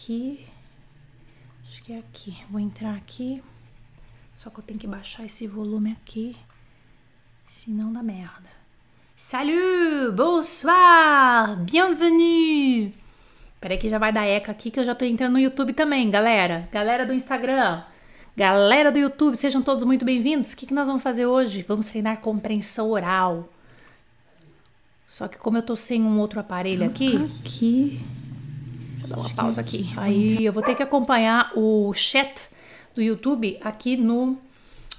[0.00, 0.46] aqui.
[1.62, 2.36] Acho que é aqui.
[2.50, 3.42] Vou entrar aqui.
[4.34, 6.34] Só que eu tenho que baixar esse volume aqui.
[7.46, 8.48] Senão dá merda.
[9.14, 10.12] Salut!
[10.14, 11.56] Bonsoir!
[11.64, 12.94] Bienvenue!
[13.60, 16.10] Peraí que já vai dar eca aqui que eu já tô entrando no YouTube também,
[16.10, 16.66] galera.
[16.72, 17.82] Galera do Instagram.
[18.34, 20.52] Galera do YouTube, sejam todos muito bem-vindos.
[20.52, 21.62] O que, que nós vamos fazer hoje?
[21.68, 23.52] Vamos treinar compreensão oral.
[25.06, 27.16] Só que como eu tô sem um outro aparelho aqui...
[27.44, 28.19] Aqui...
[29.10, 29.90] Dar uma pausa aqui.
[29.96, 32.42] Aí eu vou ter que acompanhar o chat
[32.94, 34.38] do YouTube aqui no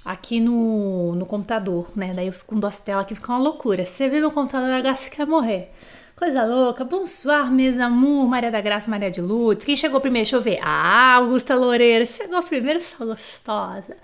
[0.04, 2.12] aqui no, no computador, né?
[2.14, 3.86] Daí eu fico com duas telas que fica uma loucura.
[3.86, 5.72] Você vê meu computador agora, você quer morrer.
[6.14, 6.84] Coisa louca.
[6.84, 9.64] Bonsoir, mes amours, Maria da Graça, Maria de Lourdes.
[9.64, 10.24] Quem chegou primeiro?
[10.24, 10.58] Deixa eu ver.
[10.62, 12.06] Ah, Augusta Loureiro.
[12.06, 13.96] Chegou primeiro, sua gostosa.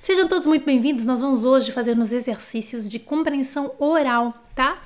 [0.00, 1.06] Sejam todos muito bem-vindos.
[1.06, 4.82] Nós vamos hoje fazer uns exercícios de compreensão oral, tá?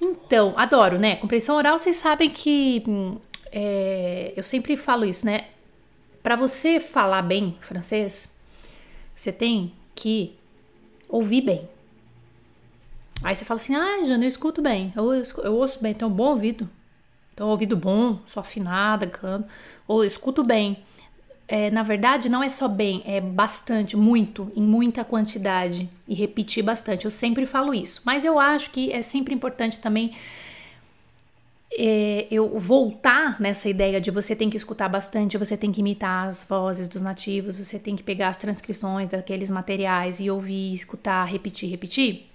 [0.00, 1.16] Então, adoro, né?
[1.16, 3.16] Compreensão oral, vocês sabem que hum,
[3.52, 5.46] é, eu sempre falo isso, né?
[6.22, 8.36] Para você falar bem francês,
[9.14, 10.34] você tem que
[11.08, 11.68] ouvir bem.
[13.22, 16.14] Aí você fala assim: ah, Jana, eu escuto bem, eu, eu ouço bem, tenho um
[16.14, 16.68] bom ouvido.
[17.40, 19.48] Um ouvido bom, sou afinada, canto,
[19.86, 20.78] ou escuto bem.
[21.48, 26.64] É, na verdade, não é só bem, é bastante, muito, em muita quantidade e repetir
[26.64, 27.04] bastante.
[27.04, 30.16] Eu sempre falo isso, mas eu acho que é sempre importante também
[31.72, 36.28] é, eu voltar nessa ideia de você tem que escutar bastante, você tem que imitar
[36.28, 41.24] as vozes dos nativos, você tem que pegar as transcrições daqueles materiais e ouvir, escutar,
[41.24, 42.26] repetir, repetir.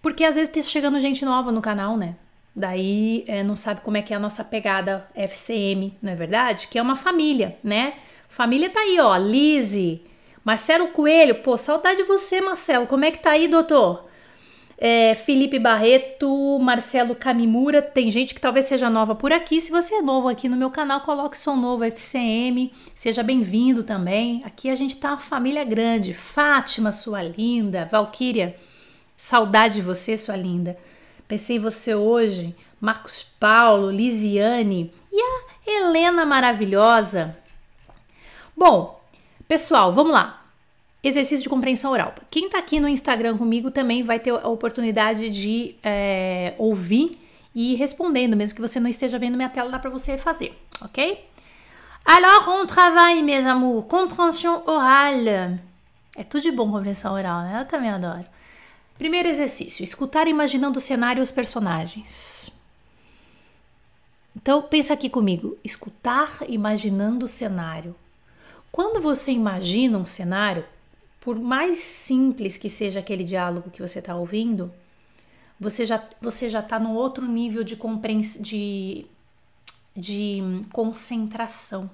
[0.00, 2.16] Porque às vezes tá chegando gente nova no canal, né?
[2.54, 6.68] Daí é, não sabe como é que é a nossa pegada FCM, não é verdade?
[6.68, 7.94] Que é uma família, né?
[8.28, 10.02] Família tá aí, ó, Lise,
[10.42, 12.86] Marcelo Coelho, pô, saudade de você, Marcelo.
[12.86, 14.05] Como é que tá aí, doutor?
[14.78, 19.60] É, Felipe Barreto, Marcelo Camimura, tem gente que talvez seja nova por aqui.
[19.60, 24.42] Se você é novo aqui no meu canal, coloque som novo FCM, seja bem-vindo também.
[24.44, 26.12] Aqui a gente tá uma família grande.
[26.12, 28.54] Fátima, sua linda, Valquíria,
[29.16, 30.76] saudade de você, sua linda.
[31.26, 37.34] Pensei em você hoje, Marcos Paulo, Lisiane e a Helena maravilhosa.
[38.54, 39.00] Bom,
[39.48, 40.45] pessoal, vamos lá.
[41.06, 42.12] Exercício de compreensão oral.
[42.28, 47.16] Quem tá aqui no Instagram comigo também vai ter a oportunidade de é, ouvir
[47.54, 50.60] e ir respondendo, mesmo que você não esteja vendo minha tela, dá para você fazer,
[50.82, 51.24] ok?
[52.04, 53.86] Alors, on travaille, mes amours.
[53.86, 55.60] Compreensão oral.
[56.16, 57.60] É tudo de bom compreensão oral, né?
[57.60, 58.26] Eu também adoro.
[58.98, 62.50] Primeiro exercício: escutar imaginando o cenário e os personagens.
[64.34, 67.94] Então, pensa aqui comigo: escutar imaginando o cenário.
[68.72, 70.64] Quando você imagina um cenário,
[71.26, 74.72] por mais simples que seja aquele diálogo que você está ouvindo,
[75.58, 77.76] você já você já está no outro nível de,
[78.40, 79.06] de,
[79.96, 81.90] de concentração.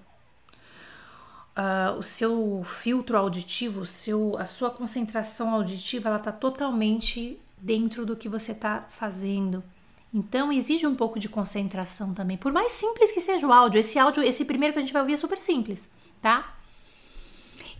[1.56, 8.14] Uh, o seu filtro auditivo, seu, a sua concentração auditiva, ela está totalmente dentro do
[8.14, 9.64] que você está fazendo.
[10.12, 12.36] Então exige um pouco de concentração também.
[12.36, 15.00] Por mais simples que seja o áudio, esse áudio, esse primeiro que a gente vai
[15.00, 15.88] ouvir é super simples,
[16.20, 16.54] tá?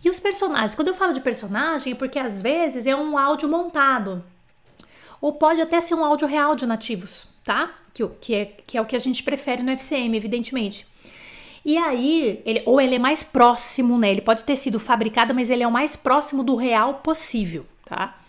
[0.03, 0.75] E os personagens?
[0.75, 4.23] Quando eu falo de personagem, é porque às vezes é um áudio montado.
[5.21, 7.73] Ou pode até ser um áudio real de nativos, tá?
[7.93, 10.85] Que, que, é, que é o que a gente prefere no FCM, evidentemente.
[11.65, 14.11] E aí, ele, ou ele é mais próximo, né?
[14.11, 18.19] Ele pode ter sido fabricado, mas ele é o mais próximo do real possível, tá?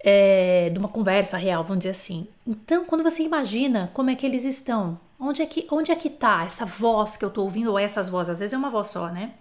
[0.00, 2.26] É, de uma conversa real, vamos dizer assim.
[2.44, 6.10] Então, quando você imagina como é que eles estão, onde é que, onde é que
[6.10, 8.88] tá essa voz que eu tô ouvindo, ou essas vozes, às vezes é uma voz
[8.88, 9.34] só, né?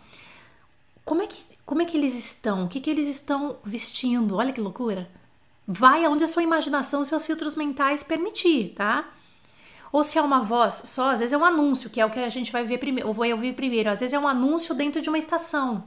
[1.06, 2.66] Como é que, como é que eles estão?
[2.66, 4.38] O que, que eles estão vestindo?
[4.38, 5.10] Olha que loucura.
[5.68, 9.10] Vai aonde a sua imaginação, os seus filtros mentais permitir, tá?
[9.92, 12.20] Ou se é uma voz só, às vezes é um anúncio, que é o que
[12.20, 13.90] a gente vai ver primeiro, ou vai ouvir primeiro.
[13.90, 15.84] Às vezes é um anúncio dentro de uma estação,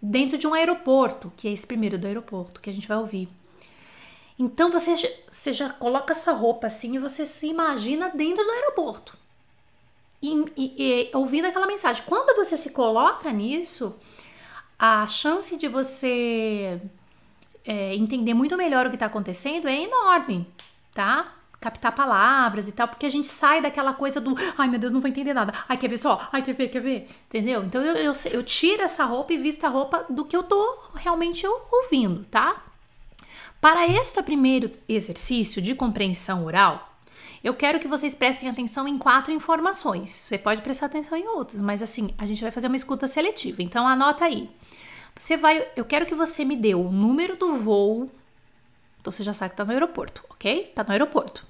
[0.00, 3.28] dentro de um aeroporto, que é esse primeiro do aeroporto que a gente vai ouvir.
[4.38, 4.94] Então você,
[5.30, 9.23] você já coloca essa roupa assim e você se imagina dentro do aeroporto
[10.32, 12.02] e, e, ouvindo aquela mensagem.
[12.06, 13.98] Quando você se coloca nisso,
[14.78, 16.80] a chance de você
[17.64, 20.46] é, entender muito melhor o que está acontecendo é enorme,
[20.92, 21.32] tá?
[21.60, 25.00] Captar palavras e tal, porque a gente sai daquela coisa do ai meu Deus, não
[25.00, 25.52] vou entender nada.
[25.68, 26.28] Ai, quer ver só?
[26.32, 27.08] Ai, quer ver, quer ver?
[27.26, 27.64] Entendeu?
[27.64, 30.78] Então eu, eu, eu tiro essa roupa e visto a roupa do que eu tô
[30.94, 32.62] realmente ouvindo, tá?
[33.60, 36.93] Para este primeiro exercício de compreensão oral,
[37.44, 40.10] eu quero que vocês prestem atenção em quatro informações.
[40.10, 43.62] Você pode prestar atenção em outras, mas assim, a gente vai fazer uma escuta seletiva.
[43.62, 44.50] Então anota aí.
[45.14, 48.10] Você vai, eu quero que você me dê o número do voo.
[48.98, 50.72] Então você já sabe que tá no aeroporto, ok?
[50.74, 51.46] Tá no aeroporto.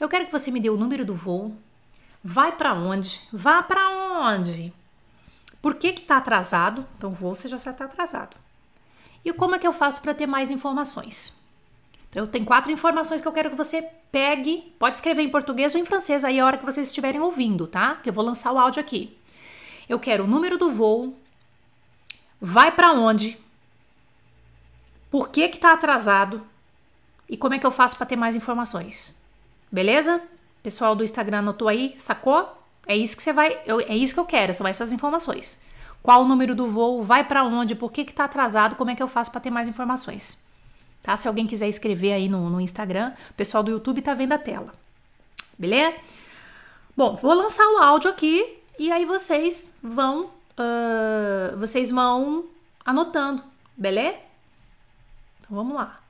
[0.00, 1.54] Eu quero que você me dê o número do voo,
[2.22, 3.20] vai para onde?
[3.32, 4.72] Vá para onde?
[5.62, 6.84] Por que que tá atrasado?
[6.96, 8.36] Então vou, você já está atrasado.
[9.24, 11.37] E como é que eu faço para ter mais informações?
[12.10, 14.72] Então, tenho quatro informações que eu quero que você pegue.
[14.78, 17.96] Pode escrever em português ou em francês aí a hora que vocês estiverem ouvindo, tá?
[17.96, 19.16] Que eu vou lançar o áudio aqui.
[19.88, 21.16] Eu quero o número do voo,
[22.40, 23.38] vai para onde,
[25.10, 26.46] por que que tá atrasado
[27.28, 29.16] e como é que eu faço para ter mais informações.
[29.70, 30.20] Beleza?
[30.62, 32.56] Pessoal do Instagram anotou aí, sacou?
[32.86, 35.60] É isso que você vai, eu, é isso que eu quero, são essas informações.
[36.02, 38.94] Qual o número do voo, vai para onde, por que que tá atrasado, como é
[38.94, 40.38] que eu faço para ter mais informações.
[41.02, 41.16] Tá?
[41.16, 44.38] Se alguém quiser escrever aí no, no Instagram, o pessoal do YouTube tá vendo a
[44.38, 44.74] tela.
[45.58, 45.96] Beleza?
[46.96, 50.24] Bom, vou lançar o áudio aqui e aí vocês vão
[50.58, 52.44] uh, vocês vão
[52.84, 53.42] anotando,
[53.76, 54.18] beleza?
[55.40, 56.00] Então vamos lá.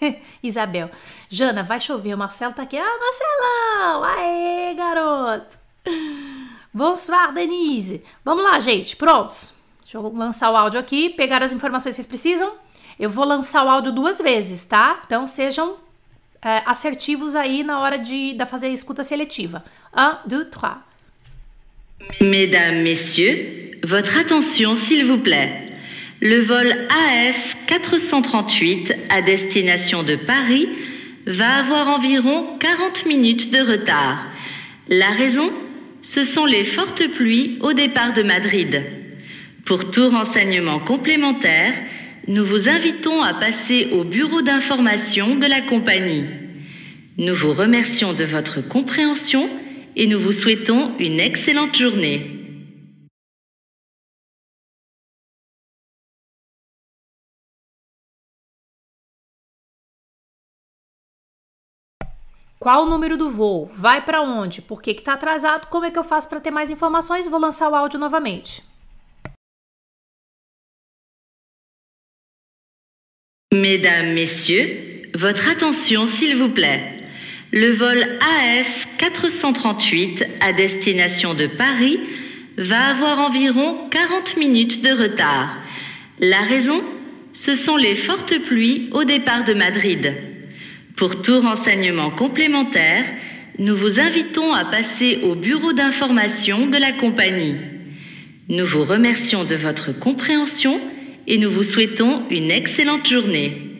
[0.42, 0.90] Isabel,
[1.28, 2.14] Jana, vai chover.
[2.14, 2.76] O Marcelo tá aqui.
[2.76, 4.04] Ah, Marcelão!
[4.04, 5.58] Aê, garoto!
[6.72, 8.02] Bonsoir, Denise.
[8.24, 8.96] Vamos lá, gente.
[8.96, 9.52] Prontos?
[9.80, 12.52] Deixa eu lançar o áudio aqui, pegar as informações que vocês precisam.
[12.98, 15.02] Eu vou lançar o áudio duas vezes, tá?
[15.06, 15.76] Então sejam
[16.42, 19.64] é, assertivos aí na hora de, de fazer a escuta seletiva.
[19.96, 20.76] Un, deux, trois.
[22.20, 25.72] Mesdames, Messieurs, votre attention s'il vous plaît.
[26.20, 30.68] Le vol AF 438 à destination de Paris
[31.26, 34.26] va avoir environ 40 minutes de retard.
[34.88, 35.50] La raison?
[36.02, 38.84] Ce sont les fortes pluies au départ de Madrid.
[39.64, 41.74] Pour tout renseignement complémentaire,
[42.26, 46.24] nous vous invitons à passer au bureau d'information de la compagnie.
[47.18, 49.48] Nous vous remercions de votre compréhension
[49.94, 52.30] et nous vous souhaitons une excellente journée.
[62.58, 63.66] Qual o número do voo?
[63.66, 64.62] Vai para onde?
[64.62, 65.66] Por que está atrasado?
[65.66, 67.26] Como é que eu faço para ter mais informações?
[67.26, 68.64] Vou lançar o áudio novamente.
[73.54, 74.76] Mesdames, Messieurs,
[75.14, 76.82] votre attention s'il vous plaît.
[77.52, 82.00] Le vol AF 438 à destination de Paris
[82.58, 85.56] va avoir environ 40 minutes de retard.
[86.18, 86.82] La raison
[87.32, 90.16] Ce sont les fortes pluies au départ de Madrid.
[90.96, 93.04] Pour tout renseignement complémentaire,
[93.60, 97.54] nous vous invitons à passer au bureau d'information de la compagnie.
[98.48, 100.80] Nous vous remercions de votre compréhension
[101.26, 103.70] et nous vous souhaitons une excellente journée.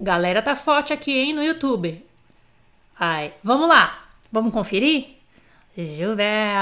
[0.00, 1.86] Galera tá forte aqui, hein, no YouTube.
[2.98, 3.98] Ai, vamos lá.
[4.32, 5.04] Vamos conferir?
[5.76, 6.54] Je vais,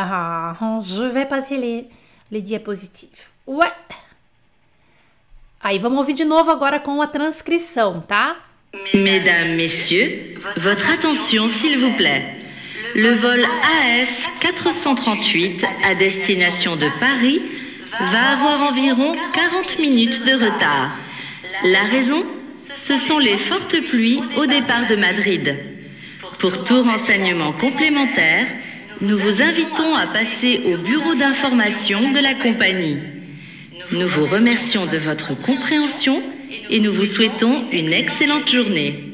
[0.82, 1.88] je vais passer les,
[2.30, 3.30] les diapositives.
[3.46, 3.72] Ué.
[5.62, 8.36] Aí, vamos ouvir de novo agora com a transcrição, tá?
[8.94, 12.36] Mesdames, Messieurs, votre attention s'il vous plaît.
[12.94, 17.59] Le vol AF 438 à destination de Paris
[17.98, 20.96] va avoir environ 40 minutes de retard.
[21.64, 22.24] La raison
[22.76, 25.56] Ce sont les fortes pluies au départ de Madrid.
[26.38, 28.46] Pour tout renseignement complémentaire,
[29.00, 32.98] nous vous invitons à passer au bureau d'information de la compagnie.
[33.92, 36.22] Nous vous remercions de votre compréhension
[36.68, 39.04] et nous vous souhaitons une excellente journée.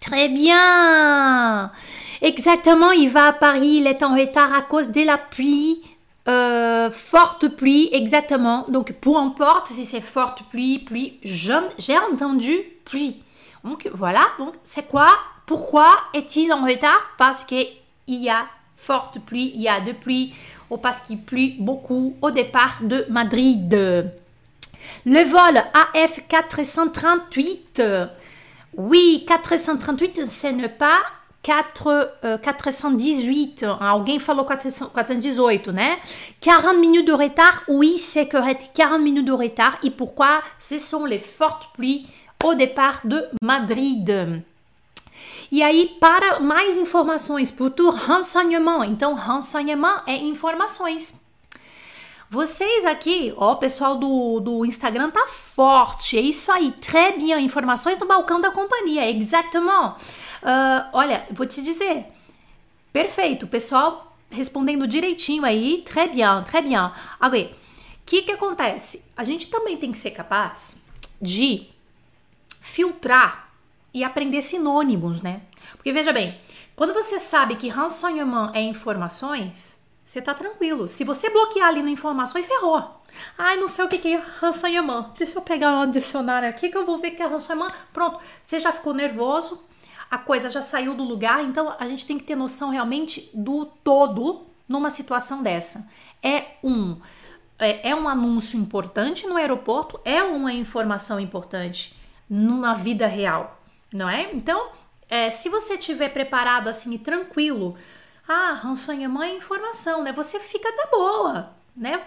[0.00, 1.70] Très bien
[2.22, 5.80] Exactement, il va à Paris, il est en retard à cause de la pluie.
[6.28, 8.66] Euh, forte pluie, exactement.
[8.68, 13.22] Donc, peu importe si c'est forte pluie, pluie, j'ai entendu pluie.
[13.64, 14.26] Donc, voilà.
[14.38, 15.08] Donc, c'est quoi?
[15.46, 17.66] Pourquoi est-il en retard Parce qu'il
[18.08, 18.44] y a
[18.76, 20.34] forte pluie, il y a de pluie,
[20.68, 23.72] ou parce qu'il pluie beaucoup au départ de Madrid.
[25.06, 25.62] Le vol
[25.94, 27.82] AF 438.
[28.76, 30.98] Oui, 438, ce n'est pas
[31.48, 33.64] 4, uh, 418.
[33.80, 35.98] Alguém falou 418, né?
[36.42, 38.70] 40 minutes de retard, oui, c'est correct.
[38.74, 39.78] 40 minutes de retard.
[39.82, 40.42] Et pourquoi?
[40.58, 42.06] Ce sont les fortes pluies
[42.44, 44.42] au départ de Madrid.
[45.50, 48.82] E aí, para mais informações, tout renseignement.
[48.82, 51.14] Então, renseignement é informações.
[52.30, 56.18] Vocês aqui, ó, o pessoal do, do Instagram tá forte.
[56.18, 57.42] É isso aí, très bien.
[57.42, 59.96] Informações do balcão da companhia, exactement.
[60.42, 62.06] Uh, olha, vou te dizer.
[62.92, 65.82] Perfeito, pessoal respondendo direitinho aí.
[65.86, 66.90] Très bien, très bien.
[67.18, 67.50] Agora, o
[68.04, 69.10] que que acontece?
[69.16, 70.84] A gente também tem que ser capaz
[71.20, 71.66] de
[72.60, 73.50] filtrar
[73.92, 75.42] e aprender sinônimos, né?
[75.72, 76.38] Porque veja bem,
[76.76, 79.77] quando você sabe que renseignement é informações,
[80.08, 80.88] você tá tranquilo.
[80.88, 82.82] Se você bloquear ali no informações, ferrou.
[83.36, 85.10] Ai, não sei o que é renseignement.
[85.18, 87.70] Deixa eu pegar um dicionário aqui que eu vou ver que é renseignement.
[87.92, 89.62] Pronto, você já ficou nervoso,
[90.10, 93.66] a coisa já saiu do lugar, então a gente tem que ter noção realmente do
[93.66, 95.86] todo numa situação dessa.
[96.22, 96.96] É um
[97.58, 101.94] é, é um anúncio importante no aeroporto, é uma informação importante
[102.30, 103.60] numa vida real,
[103.92, 104.30] não é?
[104.32, 104.70] Então,
[105.10, 107.76] é, se você estiver preparado assim e tranquilo,
[108.28, 110.12] ah, rançonhamento é informação, né?
[110.12, 112.04] Você fica da boa, né?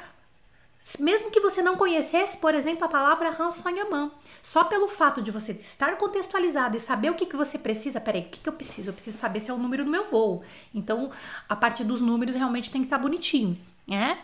[1.00, 4.12] Mesmo que você não conhecesse, por exemplo, a palavra rançonhamento,
[4.42, 8.22] só pelo fato de você estar contextualizado e saber o que, que você precisa, peraí,
[8.22, 8.90] o que, que eu preciso?
[8.90, 10.44] Eu preciso saber se é o número do meu voo.
[10.74, 11.12] Então,
[11.48, 14.20] a partir dos números realmente tem que estar tá bonitinho, né?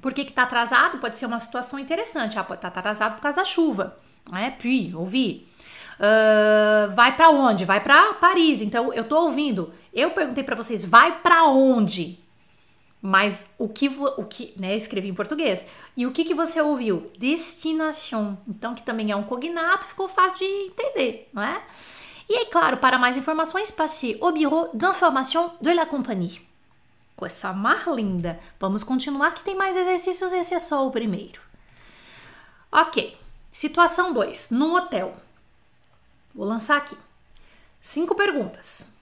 [0.00, 0.98] Por que, que tá atrasado?
[0.98, 2.38] Pode ser uma situação interessante.
[2.38, 3.98] Ah, tá atrasado por causa da chuva,
[4.30, 4.54] né?
[4.58, 5.48] Puis, ouvir.
[5.96, 7.64] Uh, vai para onde?
[7.64, 8.60] Vai para Paris.
[8.60, 9.72] Então, eu tô ouvindo.
[9.96, 12.22] Eu perguntei para vocês, vai para onde?
[13.00, 15.64] Mas o que, o que, né, escrevi em português.
[15.96, 17.10] E o que, que você ouviu?
[17.18, 18.36] Destination.
[18.46, 21.62] Então, que também é um cognato, ficou fácil de entender, não é?
[22.28, 26.46] E aí, claro, para mais informações, passe au bureau d'information de la compagnie.
[27.16, 31.40] Com essa mar linda, vamos continuar que tem mais exercícios, esse é só o primeiro.
[32.70, 33.16] Ok,
[33.50, 35.16] situação 2, num hotel.
[36.34, 36.98] Vou lançar aqui.
[37.80, 38.95] Cinco perguntas.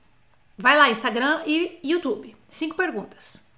[0.57, 2.37] Vai lá, Instagram e YouTube.
[2.49, 3.51] Cinco perguntas.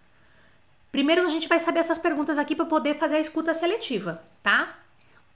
[0.90, 4.78] Primeiro a gente vai saber essas perguntas aqui para poder fazer a escuta seletiva, tá?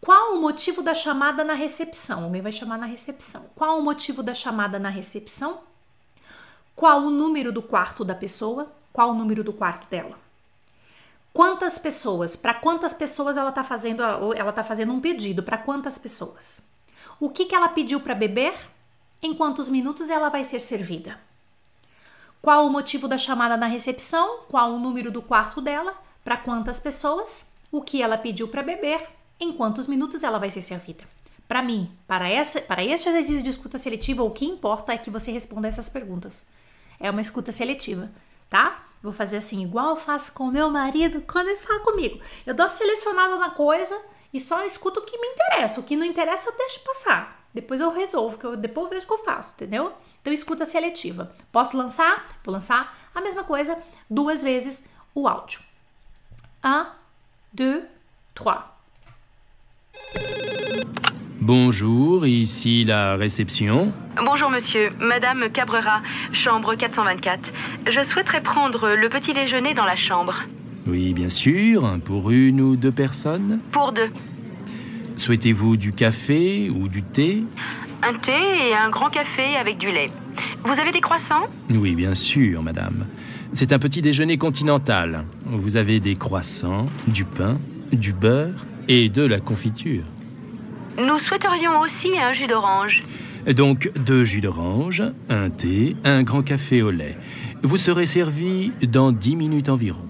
[0.00, 2.24] Qual o motivo da chamada na recepção?
[2.24, 3.50] Alguém vai chamar na recepção.
[3.54, 5.60] Qual o motivo da chamada na recepção?
[6.74, 8.72] Qual o número do quarto da pessoa?
[8.90, 10.18] Qual o número do quarto dela?
[11.34, 12.36] Quantas pessoas?
[12.36, 14.02] Para quantas pessoas ela está fazendo?
[14.34, 15.42] Ela tá fazendo um pedido?
[15.42, 16.62] Para quantas pessoas?
[17.20, 18.54] O que, que ela pediu para beber?
[19.22, 21.20] Em quantos minutos ela vai ser servida?
[22.42, 24.44] Qual o motivo da chamada na recepção?
[24.48, 25.94] Qual o número do quarto dela?
[26.24, 27.52] Para quantas pessoas?
[27.70, 29.06] O que ela pediu para beber?
[29.38, 31.04] Em quantos minutos ela vai ser servida?
[31.46, 35.10] Para mim, para, essa, para este exercício de escuta seletiva, o que importa é que
[35.10, 36.46] você responda essas perguntas.
[36.98, 38.10] É uma escuta seletiva,
[38.48, 38.86] tá?
[39.02, 42.20] Vou fazer assim, igual eu faço com o meu marido quando ele fala comigo.
[42.46, 44.00] Eu dou selecionada na coisa
[44.32, 45.80] e só escuto o que me interessa.
[45.80, 47.46] O que não interessa, eu deixo passar.
[47.52, 49.92] Depois eu resolvo, que eu depois eu vejo o que eu faço, entendeu?
[50.20, 51.32] Então, escuta seletiva.
[51.50, 52.24] Posso lançar?
[52.44, 53.76] Vou lançar a mesma coisa
[54.08, 54.84] duas vezes
[55.14, 55.60] o áudio.
[56.62, 56.86] Un,
[57.52, 57.82] deux,
[58.34, 58.76] trois.
[61.40, 63.94] Bonjour, ici la réception.
[64.22, 67.50] Bonjour monsieur, Madame Cabrera, chambre 424.
[67.86, 70.42] Je souhaiterais prendre le petit déjeuner dans la chambre.
[70.86, 71.98] Oui, bien sûr.
[72.04, 73.60] Pour une ou deux personnes?
[73.72, 74.10] Pour deux.
[75.16, 77.42] Souhaitez-vous du café ou du thé?
[78.02, 80.10] Un thé et un grand café avec du lait.
[80.64, 81.44] Vous avez des croissants?
[81.74, 83.06] Oui, bien sûr, madame.
[83.52, 85.24] C'est un petit déjeuner continental.
[85.44, 87.58] Vous avez des croissants, du pain,
[87.92, 90.04] du beurre et de la confiture.
[90.98, 93.02] Nous souhaiterions aussi un jus d'orange.
[93.54, 97.16] Donc deux jus d'orange, un thé, un grand café au lait.
[97.62, 100.09] Vous serez servi dans dix minutes environ.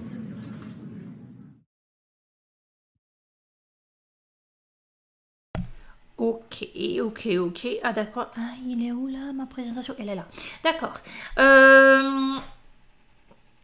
[6.81, 7.79] Ok, ok, ok.
[7.83, 8.27] Ah, d'accord.
[8.35, 9.95] Ah, il est où là, ma apresentação?
[9.99, 10.25] Ele é lá.
[10.63, 10.99] D'accord.
[11.37, 12.41] Um,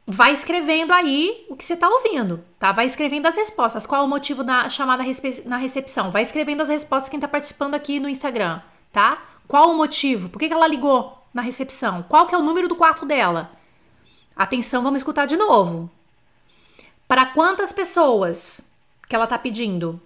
[0.06, 2.72] vai escrevendo aí o que você tá ouvindo, tá?
[2.72, 3.86] Vai escrevendo as respostas.
[3.86, 5.04] Qual é o motivo da chamada
[5.46, 6.12] na recepção?
[6.12, 9.24] Vai escrevendo as respostas quem tá participando aqui no Instagram, tá?
[9.48, 10.30] Qual o motivo?
[10.30, 12.04] Por que, que ela ligou na recepção?
[12.04, 13.52] Qual que é o número do quarto dela?
[14.36, 15.90] Atenção, vamos escutar de novo.
[17.08, 18.76] Para quantas pessoas
[19.10, 20.00] que ela tá pedindo?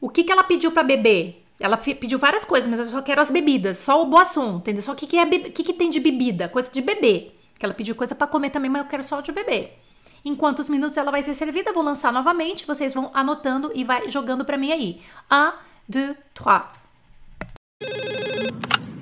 [0.00, 1.43] O que, que ela pediu para beber?
[1.60, 4.82] Ela pediu várias coisas, mas eu só quero as bebidas, só o boisson, entendeu?
[4.82, 6.48] Só o que, que, é que, que tem de bebida?
[6.48, 7.38] Coisa de beber.
[7.58, 9.78] Que ela pediu coisa para comer também, mas eu quero só o de beber.
[10.24, 11.72] Em quantos minutos ela vai ser servida?
[11.72, 15.00] Vou lançar novamente, vocês vão anotando e vai jogando para mim aí.
[15.30, 15.52] Un,
[15.88, 16.62] deux, trois.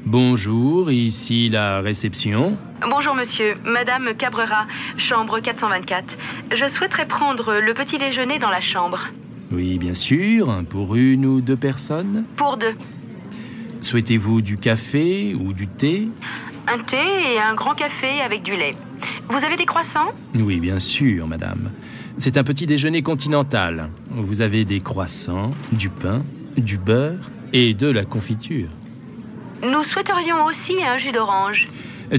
[0.05, 2.59] Bonjour, ici la réception.
[2.81, 4.67] Bonjour monsieur, Madame Cabrera,
[4.99, 6.19] chambre 424.
[6.51, 9.09] Je souhaiterais prendre le petit déjeuner dans la chambre.
[9.53, 10.65] Oui, bien sûr.
[10.69, 12.75] Pour une ou deux personnes Pour deux.
[13.81, 16.09] Souhaitez-vous du café ou du thé
[16.67, 16.97] Un thé
[17.35, 18.77] et un grand café avec du lait.
[19.29, 20.11] Vous avez des croissants?
[20.41, 21.71] Oui, bien sûr, madame.
[22.19, 23.91] C'est un petit déjeuner continental.
[24.11, 26.23] Vous avez des croissants, du pain,
[26.57, 28.69] du beurre et de la confiture.
[29.63, 31.67] Nous souhaiterions aussi un jus d'orange.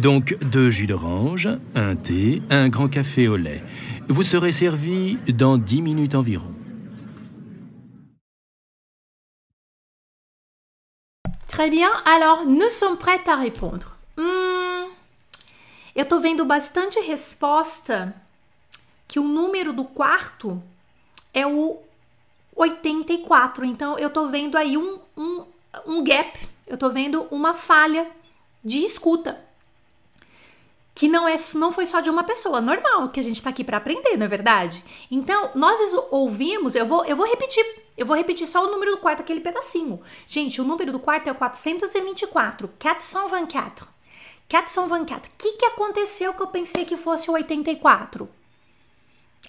[0.01, 3.63] Donc deux jus d'orange, un thé, un grand café au lait.
[4.07, 6.52] Vous serez servi dans dix minutes environ.
[11.53, 11.91] Très bien.
[12.03, 13.95] Alors, nous sommes prêts à répondre.
[14.17, 14.89] Hum,
[15.95, 18.11] eu tô vendo bastante resposta
[19.07, 20.59] que o número do quarto
[21.31, 21.77] é o
[22.55, 23.63] 84.
[23.65, 25.45] Então, eu tô vendo aí um, um,
[25.85, 28.09] um gap, eu tô vendo uma falha
[28.65, 29.39] de escuta.
[30.95, 33.63] Que não é não foi só de uma pessoa, normal, que a gente tá aqui
[33.63, 34.83] para aprender, não é verdade?
[35.11, 35.79] Então, nós
[36.09, 37.63] ouvimos, eu vou eu vou repetir,
[37.97, 40.01] eu vou repetir só o número do quarto aquele pedacinho.
[40.27, 43.87] Gente, o número do quarto é o 424, 424.
[44.49, 45.31] 424.
[45.31, 48.29] O que que aconteceu que eu pensei que fosse o 84?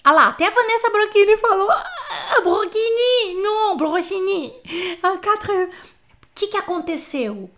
[0.03, 1.71] Ah lá, até a Vanessa Brochini falou.
[1.71, 3.41] Ah, Brochini!
[3.41, 4.53] Não, Brochini!
[5.01, 5.69] Ah, O
[6.35, 7.49] que, que aconteceu?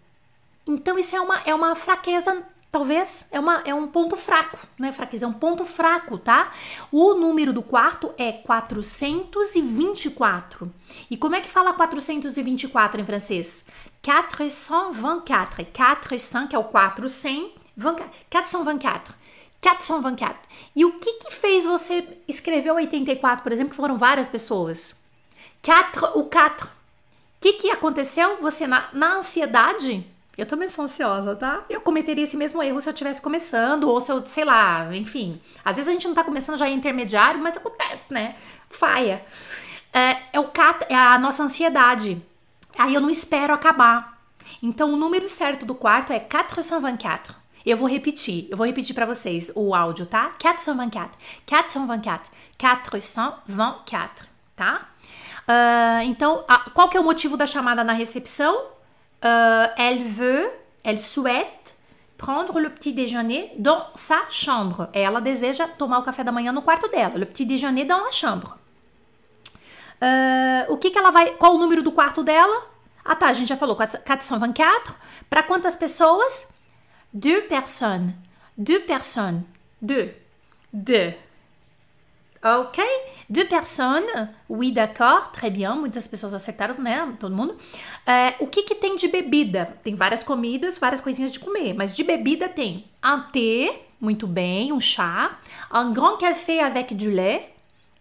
[0.65, 2.46] Então, isso é uma, é uma fraqueza,
[2.78, 4.94] talvez, é, uma, é um ponto fraco, né?
[4.94, 6.52] Fraqueza é um ponto fraco, tá?
[6.92, 10.72] O número do quarto é 424.
[11.10, 13.66] E como é que fala 424 em francês?
[14.04, 15.66] 424.
[15.66, 17.52] 400, que é o 400,
[18.30, 19.16] 424.
[19.60, 20.48] 424.
[20.76, 24.96] E o que que fez você escrever 84, por exemplo, que foram várias pessoas?
[25.66, 26.68] 4, o 4.
[26.68, 26.70] O
[27.42, 28.38] que que aconteceu?
[28.40, 30.06] Você, na, na ansiedade,
[30.38, 31.63] eu também sou ansiosa, tá?
[31.67, 35.41] Eu cometeria esse mesmo erro se eu estivesse começando, ou se eu, sei lá, enfim.
[35.65, 38.36] Às vezes a gente não tá começando, já é intermediário, mas acontece, né?
[38.70, 39.25] Faia.
[39.91, 42.22] É, é, o cat, é a nossa ansiedade.
[42.77, 44.22] Aí eu não espero acabar.
[44.62, 47.34] Então o número certo do quarto é 424.
[47.65, 50.36] Eu vou repetir, eu vou repetir para vocês o áudio, tá?
[50.41, 54.88] 424, 424, 424, tá?
[55.48, 58.77] Uh, então, a, qual que é o motivo da chamada na recepção?
[59.24, 60.48] Uh, elle veut,
[60.84, 61.76] elle souhaite
[62.18, 64.90] prendre le petit déjeuner dans sa chambre.
[64.94, 67.14] Ela deseja tomar o café da manhã no quarto dela.
[67.16, 68.58] Le petit déjeuner dans la chambre.
[70.02, 71.36] Uh, o que que ela vai...
[71.38, 72.64] Qual o número do quarto dela?
[73.04, 73.76] Ah tá, a gente já falou.
[73.76, 74.96] 424.
[75.30, 76.50] Para quantas pessoas?
[77.14, 78.14] Deux personnes.
[78.58, 79.44] Deux personnes.
[79.82, 80.12] Deux.
[80.74, 81.14] Deux.
[82.44, 82.79] Ok?
[83.29, 84.29] Deux personnes.
[84.48, 85.32] Oui, d'accord.
[85.32, 85.75] Très bien.
[85.75, 87.13] Muitas pessoas acertaram, né?
[87.20, 87.58] Todo mundo.
[88.06, 89.77] É, o que, que tem de bebida?
[89.84, 91.74] Tem várias comidas, várias coisinhas de comer.
[91.74, 95.38] Mas de bebida tem un thé, muito bem, um chá.
[95.74, 97.54] Un grand café avec du lait.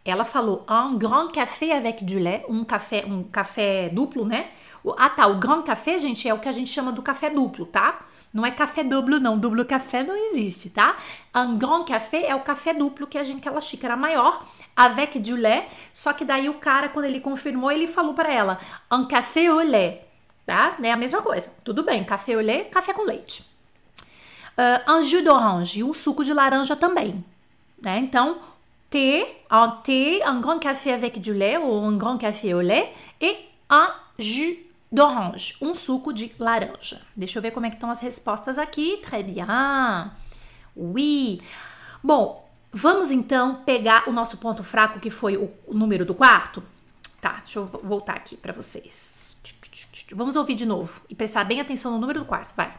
[0.05, 2.45] Ela falou un grand café avec du lait.
[2.49, 4.51] Um café, um café duplo, né?
[4.97, 5.27] Ah, tá.
[5.27, 8.07] O grand café, gente, é o que a gente chama do café duplo, tá?
[8.33, 9.39] Não é café duplo, não.
[9.39, 10.97] Duplo café não existe, tá?
[11.35, 15.69] Un grand café é o café duplo, que é aquela xícara maior, avec du lait.
[15.93, 18.59] Só que daí o cara, quando ele confirmou, ele falou para ela,
[18.91, 20.03] un café au lait,
[20.45, 20.77] tá?
[20.83, 21.51] É a mesma coisa.
[21.65, 23.43] Tudo bem, café au lait, café com leite.
[24.59, 27.25] Uh, un jus d'orange, um suco de laranja também,
[27.83, 27.99] né?
[27.99, 28.39] Então,
[28.91, 32.93] thé, un thé, un grand café avec du lait ou un grand café au lait
[33.21, 33.37] et
[33.69, 37.01] un jus d'orange, um suco de laranja.
[37.17, 38.99] Deixa eu ver como é que estão as respostas aqui.
[39.03, 39.47] Très bien.
[40.77, 41.41] Oui.
[42.03, 46.63] Bom, vamos então pegar o nosso ponto fraco, que foi o, número do quarto?
[47.21, 49.37] Tá, deixa eu voltar aqui para vocês.
[50.15, 52.73] Vamos ouvir de novo e prestar bem atenção no número do quarto, vai.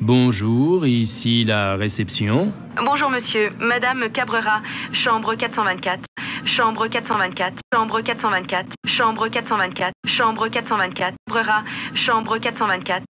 [0.00, 2.52] Bonjour, ici la réception.
[2.76, 6.04] Bonjour monsieur, Madame Cabrera, chambre 424.
[6.44, 13.04] Chambre 424, chambre 424, chambre 424, chambre 424, Brera, chambre 424,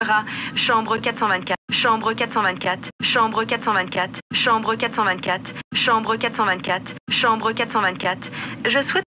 [0.55, 8.31] chambre 424, chambre 424, chambre 424, chambre 424, chambre 424, chambre 424.
[8.67, 9.10] Je souhaite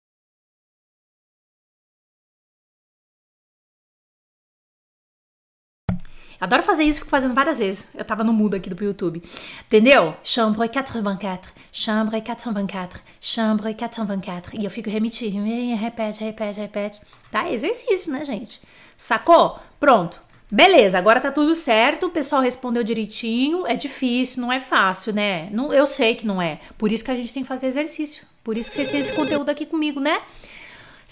[6.42, 7.88] Adoro fazer isso, fico fazendo várias vezes.
[7.94, 9.22] Eu tava no mudo aqui do YouTube.
[9.64, 10.12] Entendeu?
[10.24, 14.61] Chambre 424, chambre 424, chambre 424.
[14.61, 17.00] E eu fico remetindo, repete, repete, repete.
[17.31, 17.48] Tá?
[17.48, 18.61] Exercício, né, gente?
[18.96, 19.61] Sacou?
[19.78, 20.20] Pronto.
[20.50, 23.64] Beleza, agora tá tudo certo, o pessoal respondeu direitinho.
[23.64, 25.48] É difícil, não é fácil, né?
[25.52, 26.59] Não, eu sei que não é.
[26.76, 28.26] Por isso que a gente tem que fazer exercício.
[28.42, 30.20] Por isso que vocês têm esse conteúdo aqui comigo, né?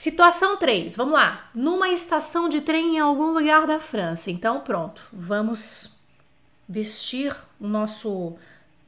[0.00, 1.50] Situação 3, vamos lá.
[1.54, 4.30] Numa estação de trem em algum lugar da França.
[4.30, 5.94] Então, pronto, vamos
[6.66, 8.34] vestir o nosso.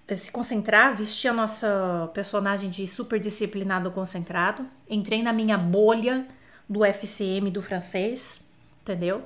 [0.08, 4.66] Eh, se concentrar, vestir a nossa personagem de super disciplinado concentrado.
[4.88, 6.26] Entrei na minha bolha
[6.66, 9.22] do FCM do francês, entendeu?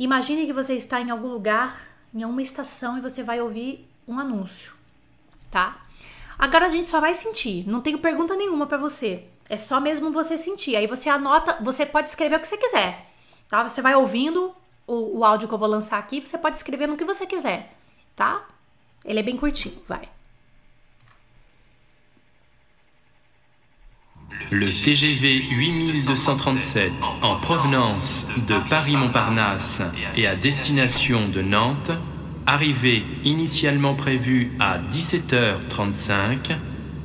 [0.00, 1.80] Imagine que você está em algum lugar,
[2.12, 4.72] em uma estação, e você vai ouvir um anúncio,
[5.48, 5.80] tá?
[6.36, 9.28] Agora a gente só vai sentir, não tenho pergunta nenhuma para você.
[9.48, 10.76] É só mesmo você sentir.
[10.76, 13.06] Aí você anota, você pode escrever o que você quiser.
[13.48, 13.66] Tá?
[13.66, 14.54] Você vai ouvindo
[14.88, 17.76] o, o áudio que eu vou lançar aqui, você pode escrever no que você quiser,
[18.16, 18.42] tá?
[19.04, 20.08] Ele é bem curtinho, vai.
[24.50, 29.82] Le TGV 8237 en provenance de Paris-Montparnasse
[30.16, 31.92] et à destination de Nantes,
[32.46, 36.56] arrivée initialement prévue à 17h35,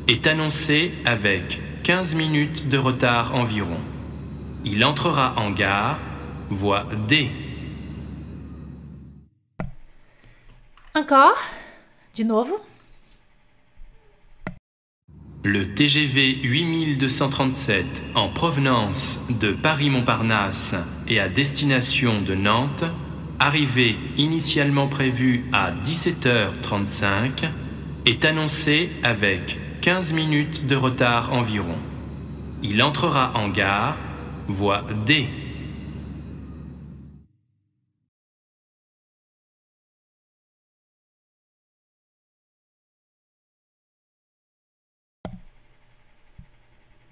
[0.08, 3.78] est annoncé avec 15 minutes de retard environ.
[4.64, 6.00] Il entrera en gare,
[6.50, 7.30] voie D.
[10.96, 11.38] Encore?
[12.18, 12.62] De novo.
[15.44, 20.76] Le TGV 8237 en provenance de Paris-Montparnasse
[21.10, 22.86] et à destination de Nantes,
[23.40, 27.50] arrivée initialement prévue à 17h35,
[28.06, 31.78] est annoncé avec 15 minutes de retard environ.
[32.62, 33.98] Il entrera en gare,
[34.48, 35.28] voie D.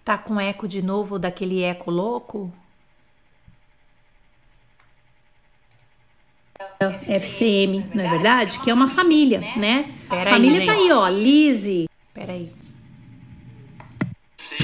[0.06, 2.54] Tá com eco de novo daquele eco louco?
[7.02, 8.62] FCM, não é verdade?
[8.62, 9.94] Que é uma família, né?
[10.10, 10.84] Pera família aí, tá gente.
[10.84, 11.10] aí, ó.
[11.10, 11.90] Lizzie.
[12.14, 12.61] Peraí.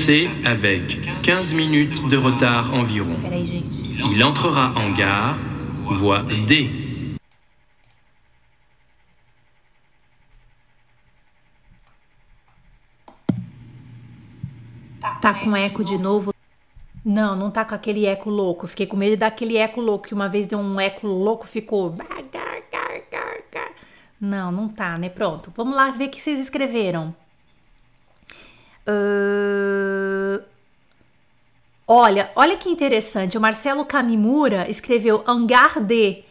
[0.08, 3.17] C'est avec 15 minutes de retard environ.
[4.10, 5.36] Il entrera en gare,
[5.84, 7.17] voie D.
[15.20, 16.34] Tá com eco de novo?
[17.04, 18.65] Não, não tá com aquele eco louco.
[18.65, 21.93] Fiquei com medo daquele eco louco, que uma vez deu um eco louco, ficou.
[24.22, 25.10] Não, não tá, né?
[25.10, 25.52] Pronto.
[25.54, 27.13] Vamos lá ver o que vocês escreveram.
[28.88, 30.41] Ahn,
[31.88, 33.38] Olha, olha que interessante.
[33.38, 36.23] O Marcelo Camimura escreveu hangar de.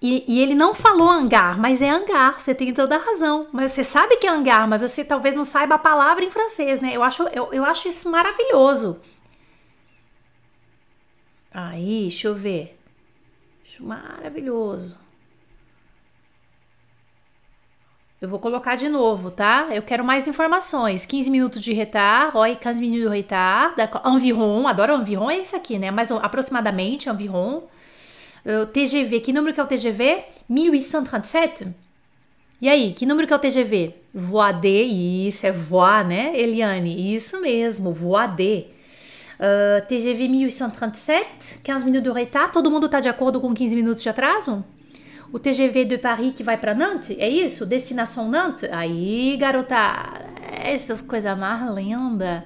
[0.00, 2.40] E, e ele não falou hangar, mas é hangar.
[2.40, 3.46] Você tem toda a razão.
[3.52, 6.80] Mas você sabe que é hangar, mas você talvez não saiba a palavra em francês,
[6.80, 6.90] né?
[6.96, 9.00] Eu acho, eu, eu acho isso maravilhoso.
[11.54, 12.76] Aí, deixa eu ver.
[13.64, 15.01] Acho maravilhoso.
[18.22, 19.66] Eu vou colocar de novo, tá?
[19.72, 21.04] Eu quero mais informações.
[21.04, 22.36] 15 minutos de retard.
[22.36, 23.74] Oi, 15 minutos de retard.
[24.06, 25.90] Environ, adoro environ, é isso aqui, né?
[25.90, 27.64] Mas aproximadamente, environ.
[28.46, 30.22] Uh, TGV, que número que é o TGV?
[30.48, 31.66] 1837.
[32.60, 33.92] E aí, que número que é o TGV?
[34.60, 37.16] D, isso, é voie, né, Eliane?
[37.16, 37.92] Isso mesmo,
[38.36, 38.66] D.
[39.34, 42.52] Uh, TGV 1837, 15 minutos de retard.
[42.52, 44.64] Todo mundo tá de acordo com 15 minutos de atraso?
[45.32, 47.64] O TGV de Paris que vai para Nantes, é isso?
[47.64, 48.68] Destinação Nantes?
[48.70, 49.74] Aí, garota,
[50.62, 52.42] essas coisas mais lindas.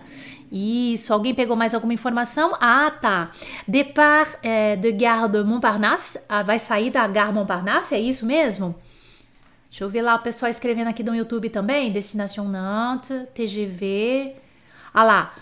[0.53, 2.53] Isso, alguém pegou mais alguma informação?
[2.61, 3.33] Ah, tá.
[3.67, 8.77] Départ é, de Gare de Montparnasse, ah, vai sair da Gare Montparnasse, é isso mesmo?
[9.69, 11.91] Deixa eu ver lá o pessoal escrevendo aqui no YouTube também.
[11.91, 14.37] Destinação Nantes, TGV.
[14.95, 15.35] Ah lá,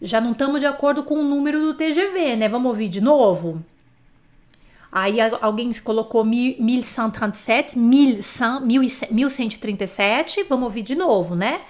[0.00, 2.48] já não estamos de acordo com o número do TGV, né?
[2.48, 3.60] Vamos ouvir de novo?
[4.92, 8.60] Aí alguém colocou mil- 1137, 1100,
[9.10, 10.44] 1137.
[10.44, 11.62] Vamos ouvir de novo, né?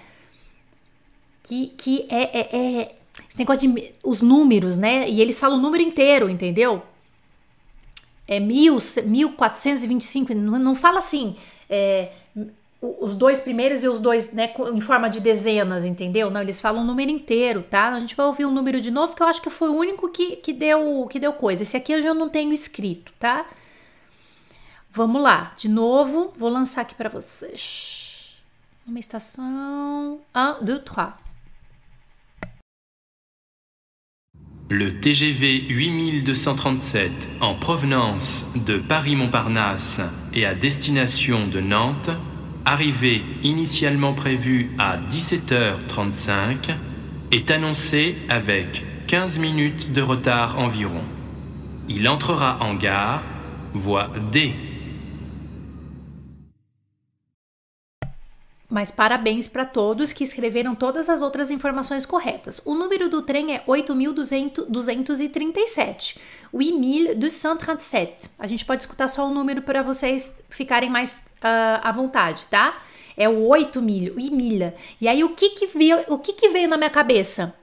[1.43, 2.95] Que, que é, é, é
[3.29, 5.09] esse negócio de os números, né?
[5.09, 6.83] E eles falam o número inteiro, entendeu?
[8.27, 11.37] É mil, 1425, não, não fala assim,
[11.69, 12.13] é,
[12.83, 16.31] os dois primeiros e os dois, né, em forma de dezenas, entendeu?
[16.31, 17.90] Não, eles falam o número inteiro, tá?
[17.90, 20.09] A gente vai ouvir o número de novo, que eu acho que foi o único
[20.09, 21.62] que, que, deu, que deu coisa.
[21.62, 23.47] Esse aqui eu já não tenho escrito, tá?
[24.90, 28.37] Vamos lá, de novo, vou lançar aqui para vocês.
[28.85, 30.21] Uma estação.
[30.35, 31.33] Um, dois, três.
[34.71, 40.01] Le TGV 8237 en provenance de Paris-Montparnasse
[40.33, 42.16] et à destination de Nantes,
[42.64, 46.75] arrivée initialement prévue à 17h35,
[47.33, 51.03] est annoncé avec 15 minutes de retard environ.
[51.88, 53.22] Il entrera en gare,
[53.75, 54.55] voie D.
[58.73, 62.59] Mas parabéns para todos que escreveram todas as outras informações corretas.
[62.65, 66.17] O número do trem é 8.237.
[66.55, 68.31] 8.237.
[68.39, 72.83] A gente pode escutar só o número para vocês ficarem mais ah, à vontade, tá?
[73.15, 74.73] É o 8 mil, 8 mil.
[74.99, 77.55] E aí o que que veio, o que que veio na minha cabeça?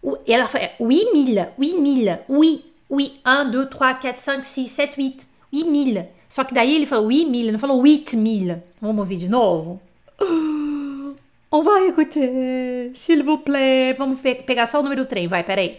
[0.00, 4.70] O, ela foi 8 mil, 8 mil, 8, 8, 1, 2, 3, 4, 5, 6,
[4.70, 6.06] 7, 8, 8 mil.
[6.32, 8.56] Só que daí ele falou 8 mil, não falou 8 mil.
[8.80, 9.78] Vamos ouvir de novo?
[11.52, 13.92] On va écouter, s'il vous plaît.
[13.98, 15.76] Vamos pe- pegar só o número do trem, vai, peraí.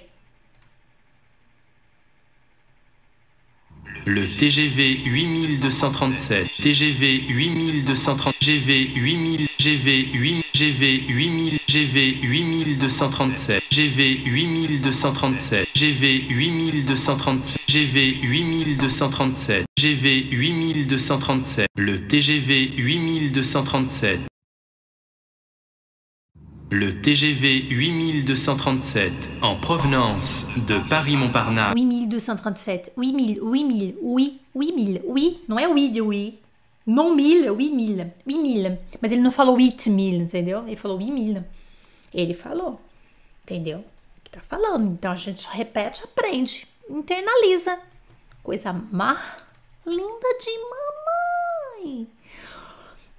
[4.05, 15.69] Le TGV 8237, TGV 8230, GV 8000, GV 8000, GV 8000, GV 8237, GV 8237,
[15.73, 24.19] GV 8237, GV 8237, GV 8237, le TGV 8237.
[26.69, 35.39] Le TGV 8237 en provenance de Paris-Montparnasse 8237, 8000, 8000, oui, 8000, oui.
[35.49, 36.35] Não é oui de oui.
[36.85, 38.77] Non mille, huit mille, huit mille.
[39.01, 40.63] Mas ele não falou huit mille, entendeu?
[40.67, 41.41] Ele falou huit mille.
[42.13, 42.79] Ele falou,
[43.43, 43.83] entendeu?
[44.23, 44.93] Que tá falando.
[44.93, 47.79] Então a gente repete, aprende, internaliza.
[48.41, 49.19] Coisa mais
[49.85, 50.51] linda de
[51.83, 52.07] mamãe.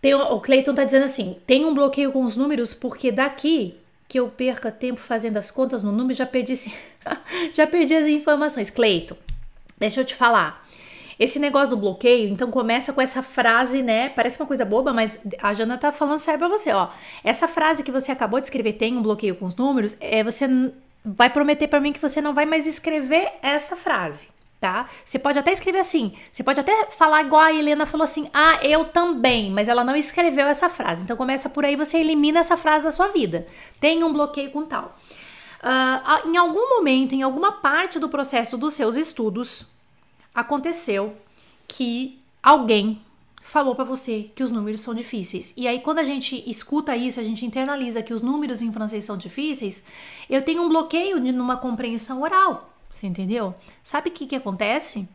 [0.00, 4.20] Tem, o Cleiton tá dizendo assim: tem um bloqueio com os números porque daqui que
[4.20, 6.55] eu perca tempo fazendo as contas no número já perdi
[7.53, 8.70] já perdi as informações.
[8.70, 9.16] Cleiton,
[9.79, 10.64] deixa eu te falar.
[11.18, 14.09] Esse negócio do bloqueio, então começa com essa frase, né?
[14.09, 16.88] Parece uma coisa boba, mas a Jana tá falando sério pra você, ó.
[17.22, 20.48] Essa frase que você acabou de escrever, tem um bloqueio com os números, é você
[21.04, 24.88] vai prometer para mim que você não vai mais escrever essa frase, tá?
[25.04, 28.58] Você pode até escrever assim, você pode até falar igual a Helena falou assim: "Ah,
[28.62, 31.02] eu também", mas ela não escreveu essa frase.
[31.02, 33.46] Então começa por aí, você elimina essa frase da sua vida.
[33.78, 34.96] Tem um bloqueio com tal.
[35.62, 39.66] Uh, em algum momento, em alguma parte do processo dos seus estudos,
[40.34, 41.16] aconteceu
[41.66, 43.00] que alguém
[43.44, 45.52] falou para você que os números são difíceis.
[45.54, 49.04] E aí quando a gente escuta isso, a gente internaliza que os números em francês
[49.04, 49.85] são difíceis,
[50.30, 52.70] eu tenho um bloqueio de, numa compreensão oral.
[52.90, 53.54] Você entendeu?
[53.83, 55.07] Sabe o que que acontece?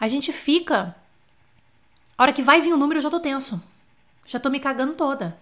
[0.00, 0.96] A gente fica
[2.16, 3.62] a hora que vai vir o número, eu já tô tenso.
[4.26, 5.38] Já tô me cagando toda.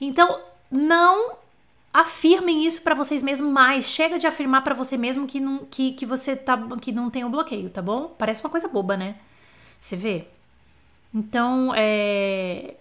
[0.00, 1.36] Então, não
[1.92, 3.88] afirmem isso para vocês mesmos mais.
[3.88, 7.24] Chega de afirmar para você mesmo que não, que, que você tá que não tem
[7.24, 8.14] o um bloqueio, tá bom?
[8.16, 9.16] Parece uma coisa boba, né?
[9.80, 10.28] Você vê?
[11.14, 12.74] Então, é.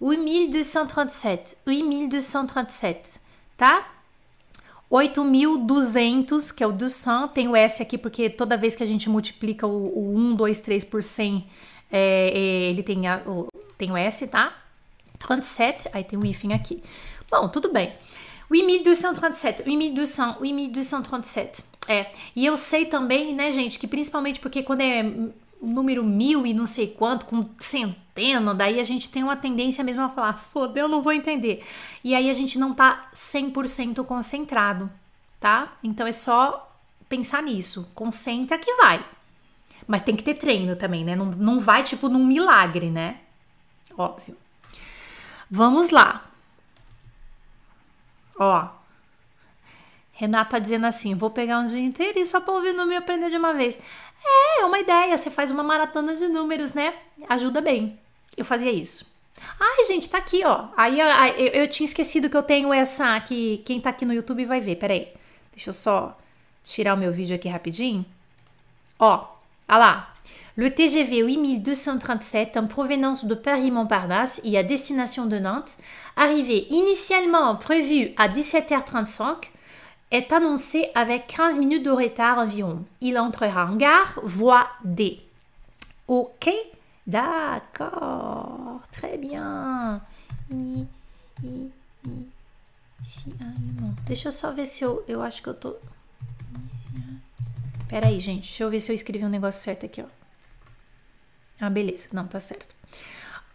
[0.00, 1.56] 8237.
[1.66, 3.20] 8237,
[3.58, 3.91] tá?
[4.92, 8.86] 8.200, que é o do 100, tem o S aqui porque toda vez que a
[8.86, 11.46] gente multiplica o, o 1, 2, 3 por 100,
[11.90, 12.38] é, é,
[12.70, 14.54] ele tem, a, o, tem o S, tá?
[15.18, 16.82] 37, aí tem o hífen aqui.
[17.30, 17.94] Bom, tudo bem.
[18.50, 21.64] 8.237, 8.200, 8.237.
[21.88, 25.02] É, e eu sei também, né, gente, que principalmente porque quando é
[25.66, 30.02] número mil e não sei quanto, com centena, daí a gente tem uma tendência mesmo
[30.02, 31.64] a falar, foda, eu não vou entender.
[32.04, 34.90] E aí a gente não tá 100% concentrado,
[35.38, 35.72] tá?
[35.82, 36.68] Então é só
[37.08, 39.04] pensar nisso, concentra que vai.
[39.86, 41.14] Mas tem que ter treino também, né?
[41.14, 43.18] Não, não vai tipo num milagre, né?
[43.96, 44.36] Óbvio.
[45.50, 46.30] Vamos lá.
[48.38, 48.68] Ó.
[50.12, 52.96] Renata tá dizendo assim: vou pegar um dia inteiro só pra ouvir o nome e
[52.96, 53.78] aprender de uma vez.
[54.24, 55.16] É, é uma ideia.
[55.16, 56.94] Você faz uma maratona de números, né?
[57.28, 57.98] Ajuda bem.
[58.36, 59.12] Eu fazia isso.
[59.58, 60.68] Ai, gente, tá aqui, ó.
[60.76, 61.06] Aí eu,
[61.48, 63.62] eu tinha esquecido que eu tenho essa aqui.
[63.64, 64.76] Quem tá aqui no YouTube vai ver.
[64.76, 65.08] Peraí.
[65.52, 66.18] Deixa eu só
[66.62, 68.04] tirar o meu vídeo aqui rapidinho.
[68.98, 69.26] Ó,
[69.68, 70.12] olha lá.
[70.54, 75.78] Le TGV 8237 en provenance de Paris-Montparnasse et à destination de Nantes,
[76.14, 79.46] arrivé initialement prévu à 17h35,
[80.12, 82.84] est annoncé avec 15 minutes de retard environ.
[83.00, 85.20] Il entrera en gare, voie D.
[86.06, 86.50] Ok
[87.06, 88.80] D'accord.
[88.92, 90.00] Très bien.
[94.06, 95.04] Deixa eu só ver se eu.
[95.08, 95.74] Eu acho que eu tô.
[97.88, 98.42] Pera aí, gente.
[98.42, 100.06] Deixa eu ver se eu escrevi um negócio certo aqui, ó.
[101.60, 102.08] Ah, beleza.
[102.12, 102.74] Não, tá certo.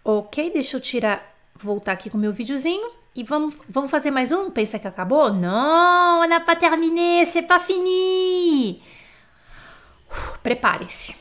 [0.03, 1.35] Ok, deixa eu tirar.
[1.55, 2.91] Voltar aqui com o meu videozinho.
[3.17, 4.51] E vamos, vamos fazer mais um?
[4.51, 5.33] Pensa que acabou?
[5.33, 8.79] Não, on n'a pas terminé, c'est pas fini.
[10.43, 11.15] Preparem-se.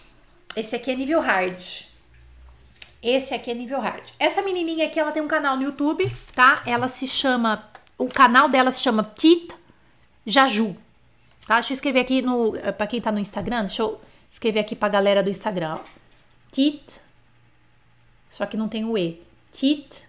[0.54, 1.58] Esse aqui é nível hard.
[3.02, 4.10] Esse aqui é nível hard.
[4.18, 6.62] Essa menininha aqui, ela tem um canal no YouTube, tá?
[6.66, 9.54] Ela se chama, o canal dela se chama Tit
[10.26, 10.76] Jaju,
[11.46, 11.54] tá?
[11.54, 13.98] Deixa eu escrever aqui no, para quem tá no Instagram, deixa eu
[14.30, 15.78] escrever aqui pra galera do Instagram.
[16.52, 17.00] Tit,
[18.28, 19.22] só que não tem o E.
[19.50, 20.02] Tit,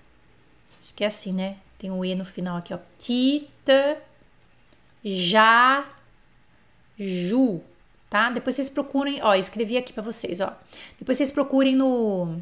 [0.83, 1.55] acho que é assim, né?
[1.77, 2.79] Tem um E no final aqui, ó.
[2.97, 3.97] Tita,
[5.03, 5.85] já,
[6.97, 7.61] ju,
[8.09, 8.29] tá?
[8.29, 10.53] Depois vocês procurem, ó, escrevi aqui para vocês, ó.
[10.99, 12.41] Depois vocês procurem no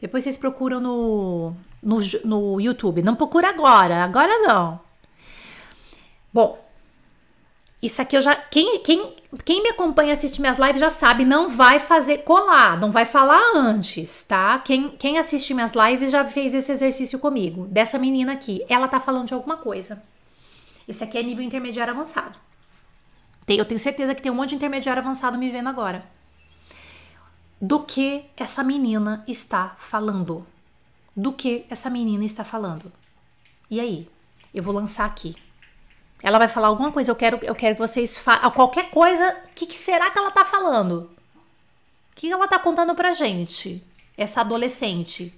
[0.00, 3.02] depois vocês procuram no, no, no YouTube.
[3.02, 4.78] Não procura agora, agora não.
[6.32, 6.62] Bom,
[7.80, 8.36] Isso aqui eu já.
[8.36, 12.92] Quem, quem, quem me acompanha assiste minhas lives já sabe, não vai fazer colar, não
[12.92, 14.58] vai falar antes, tá?
[14.58, 17.66] Quem, quem assiste minhas lives já fez esse exercício comigo.
[17.66, 18.64] Dessa menina aqui.
[18.68, 20.02] Ela tá falando de alguma coisa.
[20.86, 22.38] Esse aqui é nível intermediário avançado.
[23.46, 26.04] Tem, eu tenho certeza que tem um monte de intermediário avançado me vendo agora.
[27.60, 30.46] Do que essa menina está falando?
[31.16, 32.92] Do que essa menina está falando?
[33.70, 34.08] E aí?
[34.52, 35.34] Eu vou lançar aqui.
[36.24, 38.50] Ela vai falar alguma coisa, eu quero, eu quero que vocês falem.
[38.52, 41.10] Qualquer coisa, o que, que, será que ela tá falando?
[42.10, 43.84] O que ela tá contando pra gente?
[44.16, 45.34] Essa adolescente.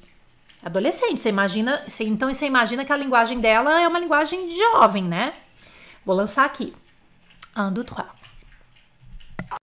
[0.62, 1.85] Adolescente, você imagina.
[2.03, 5.35] Então você imagina que a linguagem dela é uma linguagem de jovem, né?
[6.05, 6.72] Vou lançar aqui.
[7.57, 8.07] Un, deux, trois.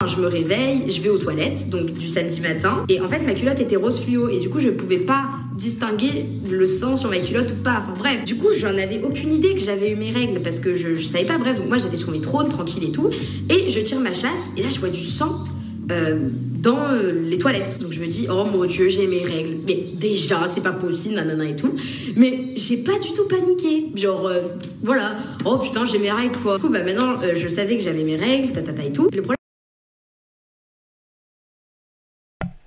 [0.07, 3.33] Je me réveille, je vais aux toilettes, donc du samedi matin, et en fait ma
[3.33, 5.25] culotte était rose fluo, et du coup je pouvais pas
[5.57, 7.83] distinguer le sang sur ma culotte ou pas.
[7.83, 10.77] Enfin bref, du coup j'en avais aucune idée que j'avais eu mes règles parce que
[10.77, 11.39] je, savais pas.
[11.39, 13.09] Bref, donc moi j'étais sur mes trônes tranquille et tout,
[13.49, 15.45] et je tire ma chasse, et là je vois du sang
[15.91, 16.29] euh,
[16.61, 17.79] dans euh, les toilettes.
[17.81, 19.57] Donc je me dis, oh mon dieu, j'ai mes règles.
[19.67, 21.75] Mais déjà, c'est pas possible, nanana et tout.
[22.17, 23.91] Mais j'ai pas du tout paniqué.
[23.95, 24.41] Genre, euh,
[24.83, 26.57] voilà, oh putain, j'ai mes règles quoi.
[26.57, 29.09] Du coup, bah maintenant, je savais que j'avais mes règles, tatata et tout.
[29.13, 29.44] Le problème.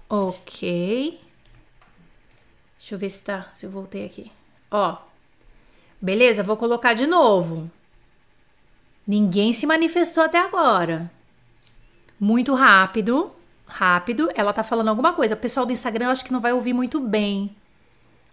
[0.10, 1.20] Ok.
[2.78, 4.32] Deixa eu ver se tá, se eu voltei aqui.
[4.72, 4.98] Ó.
[6.02, 7.70] Beleza, vou colocar de novo.
[9.06, 11.12] Ninguém se manifestou até agora.
[12.20, 13.32] Muito rápido,
[13.66, 14.30] rápido.
[14.36, 15.36] Ela tá falando alguma coisa.
[15.36, 17.56] O pessoal do Instagram eu acho que não vai ouvir muito bem.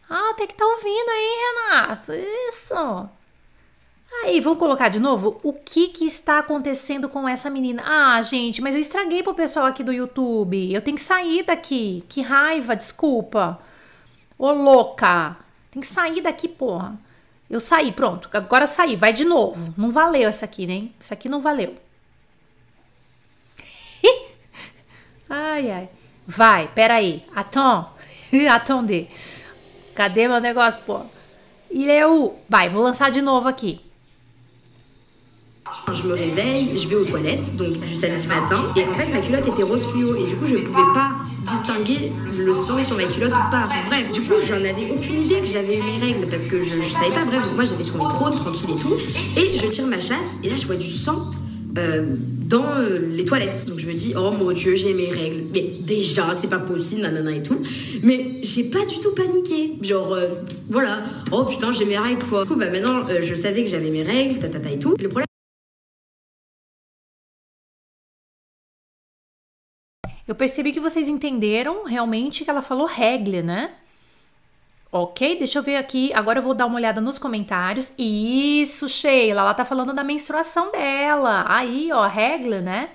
[0.09, 2.13] Ah, tem que tá ouvindo aí, Renato.
[2.13, 3.09] Isso.
[4.23, 5.39] Aí, vamos colocar de novo?
[5.43, 7.83] O que que está acontecendo com essa menina?
[7.85, 10.73] Ah, gente, mas eu estraguei pro pessoal aqui do YouTube.
[10.73, 12.05] Eu tenho que sair daqui.
[12.09, 13.61] Que raiva, desculpa.
[14.39, 15.37] Ô, louca.
[15.71, 16.99] Tem que sair daqui, porra.
[17.51, 18.29] Eu saí, pronto.
[18.33, 18.97] Agora saí.
[18.97, 19.75] Vai de novo.
[19.77, 20.89] Não valeu essa aqui, né?
[20.99, 21.77] Essa aqui não valeu.
[25.29, 25.89] ai, ai.
[26.27, 27.25] Vai, peraí.
[27.35, 27.87] Attends.
[28.51, 29.47] Attendez.
[29.95, 31.03] Cadê meu negócio, pô?
[31.71, 32.39] Il est où?
[32.49, 33.81] Vai, vou lançar de novo aqui.
[35.93, 39.21] Je me réveille, je vais aux toilettes, donc du samedi matin, et en fait ma
[39.21, 41.11] culotte était rose fluo, et du coup je pouvais pas
[41.51, 43.69] distinguer le sang sur ma culotte ou pas.
[43.89, 46.89] Bref, du coup j'en avais aucune idée que j'avais mes règles, parce que je, je
[46.89, 48.95] savais pas, bref, donc moi j'étais sur mes tranquille et tout,
[49.37, 51.31] et je tire ma chasse, et là je vois du sang
[51.77, 52.05] euh,
[52.47, 53.67] dans euh, les toilettes.
[53.67, 55.43] Donc je me dis, oh mon dieu, j'ai mes règles.
[55.53, 57.59] Mais déjà, c'est pas possible, nanana et tout.
[58.05, 59.73] Mais j'ai pas du tout paniqué.
[59.83, 60.29] Genre, euh,
[60.71, 62.43] voilà, oh putain, j'ai mes règles quoi.
[62.43, 64.95] Du coup, bah maintenant, je savais que j'avais mes règles, tatata et tout.
[65.01, 65.27] Le problème,
[70.27, 73.73] Eu percebi que vocês entenderam realmente que ela falou regle, né?
[74.91, 76.13] Ok, deixa eu ver aqui.
[76.15, 77.93] Agora eu vou dar uma olhada nos comentários.
[77.99, 81.45] Isso, Sheila, ela tá falando da menstruação dela.
[81.49, 82.91] Aí, ó, regra, né?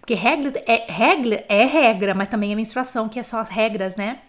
[0.00, 4.20] Porque regra é, regra é regra, mas também é menstruação, que são as regras, né?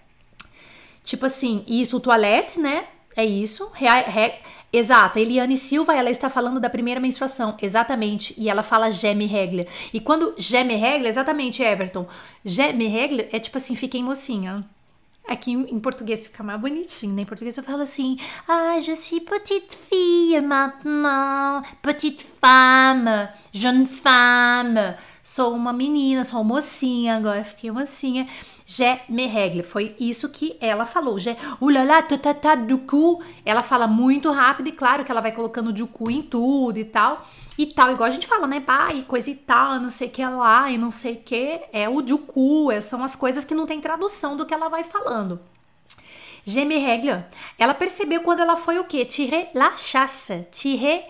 [1.03, 2.85] Tipo assim, isso, o toalete, né?
[3.15, 3.71] É isso.
[3.73, 4.33] Re, re,
[4.71, 8.33] exato, a Eliane Silva, ela está falando da primeira menstruação, exatamente.
[8.37, 9.67] E ela fala geme regra.
[9.93, 12.07] E quando geme regra, exatamente, Everton.
[12.43, 14.63] Geme regra é tipo assim, fiquem mocinha.
[15.27, 17.21] Aqui em português fica mais bonitinho, né?
[17.21, 24.95] Em português eu falo assim: Ah, je suis petite fille maintenant, petite femme, jeune femme.
[25.23, 28.27] Sou uma menina, sou mocinha, agora fiquei mocinha.
[28.73, 29.63] Je me règle.
[29.63, 31.19] Foi isso que ela falou.
[31.19, 33.21] Je, ulala, tatata, du cu.
[33.45, 36.85] Ela fala muito rápido e claro que ela vai colocando du cu em tudo e
[36.85, 37.21] tal.
[37.57, 38.61] E tal, igual a gente fala, né?
[38.61, 41.59] Pai, coisa e tal, não sei o que lá e não sei o que.
[41.73, 44.69] É o du cu, é, são as coisas que não tem tradução do que ela
[44.69, 45.41] vai falando.
[46.45, 47.25] Je me règle.
[47.59, 49.03] Ela percebeu quando ela foi o quê?
[49.03, 50.47] Tirer la chasse.
[50.49, 51.09] Tirer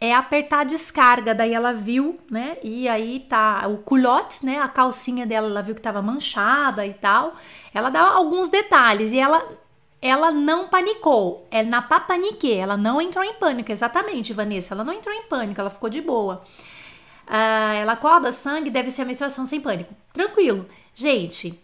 [0.00, 1.34] é apertar a descarga.
[1.34, 2.56] Daí ela viu, né?
[2.62, 4.58] E aí tá o culotte, né?
[4.58, 7.34] A calcinha dela, ela viu que tava manchada e tal.
[7.74, 9.46] Ela dá alguns detalhes e ela
[10.02, 11.46] ela não panicou.
[11.50, 14.74] Ela na paniquer, ela não entrou em pânico, exatamente, Vanessa.
[14.74, 16.42] Ela não entrou em pânico, ela ficou de boa.
[17.26, 19.94] Ah, ela acorda, sangue, deve ser a menstruação sem pânico.
[20.12, 20.66] Tranquilo.
[20.94, 21.62] Gente,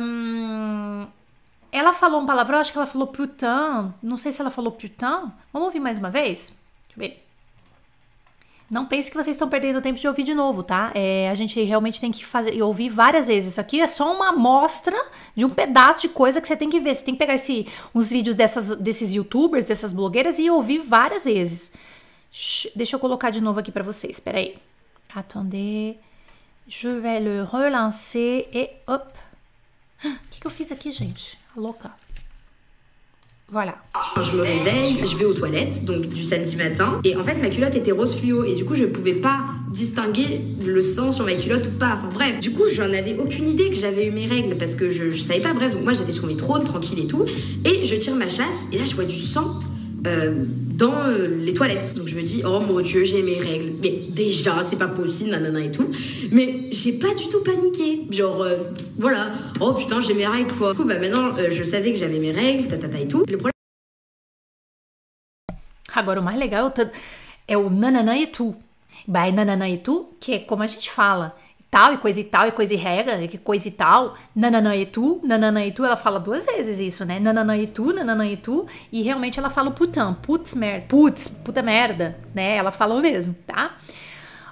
[0.00, 1.06] hum,
[1.70, 3.92] ela falou um palavrão, acho que ela falou putain.
[4.02, 5.32] Não sei se ela falou putain.
[5.52, 6.56] Vamos ouvir mais uma vez?
[6.88, 7.21] Deixa eu ver.
[8.70, 10.90] Não pense que vocês estão perdendo tempo de ouvir de novo, tá?
[10.94, 13.52] É, a gente realmente tem que fazer e ouvir várias vezes.
[13.52, 14.96] Isso aqui é só uma amostra
[15.36, 16.94] de um pedaço de coisa que você tem que ver.
[16.94, 21.24] Você tem que pegar esse, uns vídeos dessas, desses youtubers, dessas blogueiras e ouvir várias
[21.24, 21.70] vezes.
[22.74, 24.16] Deixa eu colocar de novo aqui para vocês.
[24.16, 24.56] Espera aí.
[25.14, 25.96] Attendez.
[26.66, 29.10] Je vais le relancer et hop.
[30.04, 31.38] O que, que eu fiz aqui, gente?
[31.54, 32.01] Louca.
[33.52, 33.74] Voilà.
[34.16, 37.50] Je me réveille, je vais aux toilettes, donc du samedi matin, et en fait ma
[37.50, 41.34] culotte était rose fluo, et du coup je pouvais pas distinguer le sang sur ma
[41.34, 41.98] culotte ou pas.
[41.98, 44.90] Enfin bref, du coup j'en avais aucune idée que j'avais eu mes règles parce que
[44.90, 45.52] je, je savais pas.
[45.52, 47.26] Bref, donc moi j'étais sur mes trônes tranquille et tout,
[47.66, 49.60] et je tire ma chasse, et là je vois du sang
[50.06, 50.44] euh,
[50.82, 51.94] dans euh, les toilettes.
[51.94, 53.72] Donc je me dis, oh mon dieu, j'ai mes règles.
[53.82, 55.88] Mais déjà, c'est pas possible, nanana et tout.
[56.30, 58.06] Mais j'ai pas du tout paniqué.
[58.10, 58.56] Genre, euh,
[58.98, 60.72] voilà, oh putain, j'ai mes règles quoi.
[60.72, 63.24] Du coup, bah maintenant, euh, je savais que j'avais mes règles, tatata et tout.
[63.28, 63.52] Le problème,
[65.94, 66.72] Agora, o mais legal
[67.46, 68.56] é o nananã e tu.
[69.06, 71.36] Vai nananã e tu, que é como a gente fala.
[71.72, 74.14] Tal e coisa e tal e coisa e regra, e coisa e tal.
[74.36, 77.18] Nananã e tu, nananã e tu, ela fala duas vezes isso, né?
[77.18, 78.66] Nananã e tu, nananã e tu.
[78.92, 82.56] E realmente ela fala putão, putz merda, putz, puta merda, né?
[82.56, 83.74] Ela falou mesmo, tá?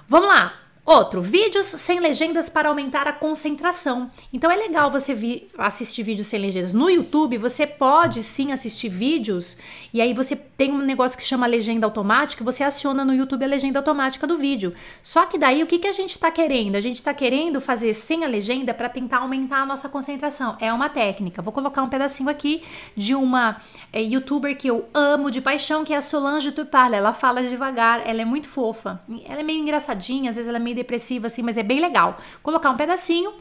[0.07, 0.60] Vamos lá.
[0.91, 4.11] Outro, vídeos sem legendas para aumentar a concentração.
[4.33, 6.73] Então é legal você vi- assistir vídeos sem legendas.
[6.73, 9.55] No YouTube, você pode sim assistir vídeos
[9.93, 13.47] e aí você tem um negócio que chama legenda automática, você aciona no YouTube a
[13.47, 14.73] legenda automática do vídeo.
[15.01, 16.75] Só que daí o que, que a gente tá querendo?
[16.75, 20.57] A gente tá querendo fazer sem a legenda para tentar aumentar a nossa concentração.
[20.59, 21.41] É uma técnica.
[21.41, 22.63] Vou colocar um pedacinho aqui
[22.97, 23.61] de uma
[23.93, 26.97] é, youtuber que eu amo de paixão, que é a Solange Tupala.
[26.97, 29.01] Ela fala devagar, ela é muito fofa.
[29.23, 32.17] Ela é meio engraçadinha, às vezes ela é meio depressiva assim, mas é bem legal.
[32.43, 33.31] Colocar um pedacinho.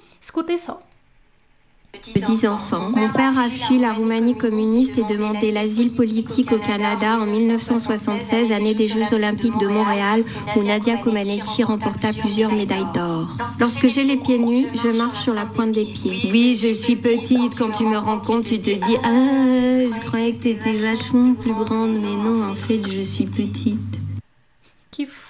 [2.15, 7.19] Petits enfants, mon père a fui la Roumanie communiste et demandé l'asile politique au Canada
[7.19, 10.23] en 1976, année des Jeux Olympiques de Montréal,
[10.57, 13.37] où Nadia Comaneci remporta plusieurs médailles d'or.
[13.59, 16.31] Lorsque j'ai les pieds nus, je marche sur la pointe des pieds.
[16.31, 17.59] Oui, je suis petite.
[17.59, 21.55] Quand tu me rencontres, tu te dis Ah, je croyais que tu étais vachement plus
[21.55, 23.90] grande, mais non, en fait, je suis petite.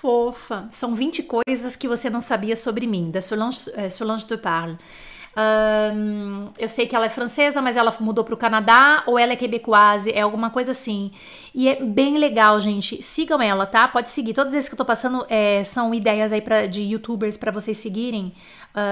[0.01, 0.67] Fofa!
[0.73, 4.79] São 20 coisas que você não sabia sobre mim, da Solange, eh, Solange de Parle.
[5.37, 9.35] Ahn, eu sei que ela é francesa, mas ela mudou para o Canadá, ou ela
[9.35, 11.13] é quebecoise, é alguma coisa assim.
[11.55, 13.03] E é bem legal, gente.
[13.03, 13.87] Sigam ela, tá?
[13.87, 14.33] Pode seguir.
[14.33, 17.77] Todas as que eu tô passando eh, são ideias aí pra, de youtubers para vocês
[17.77, 18.33] seguirem,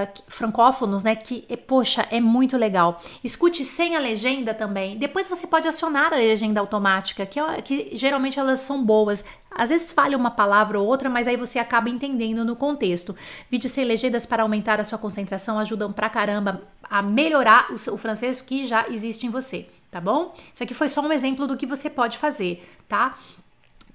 [0.06, 1.14] que- francófonos, né?
[1.14, 3.00] Que, eh, poxa, é muito legal.
[3.22, 4.96] Escute sem a legenda também.
[4.98, 9.24] Depois você pode acionar a legenda automática, que, que geralmente elas são boas.
[9.50, 13.14] Às vezes falha uma palavra ou outra, mas aí você acaba entendendo no contexto.
[13.50, 17.94] Vídeos sem legendas para aumentar a sua concentração ajudam pra caramba a melhorar o, seu-
[17.94, 20.34] o francês que já existe em você, tá bom?
[20.54, 23.16] Isso aqui foi só um exemplo do que você pode fazer, tá?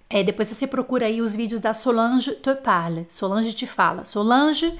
[0.09, 3.05] É, depois você procura aí os vídeos da Solange Te Parle.
[3.09, 4.05] Solange te fala.
[4.05, 4.77] Solange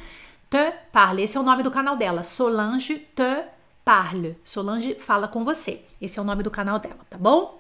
[0.54, 1.24] Te Parle.
[1.24, 2.24] Esse é o nome do canal dela.
[2.24, 3.46] Solange Te
[3.84, 4.38] Parle.
[4.44, 5.82] Solange fala com você.
[6.00, 7.60] Esse é o nome do canal dela, tá bom?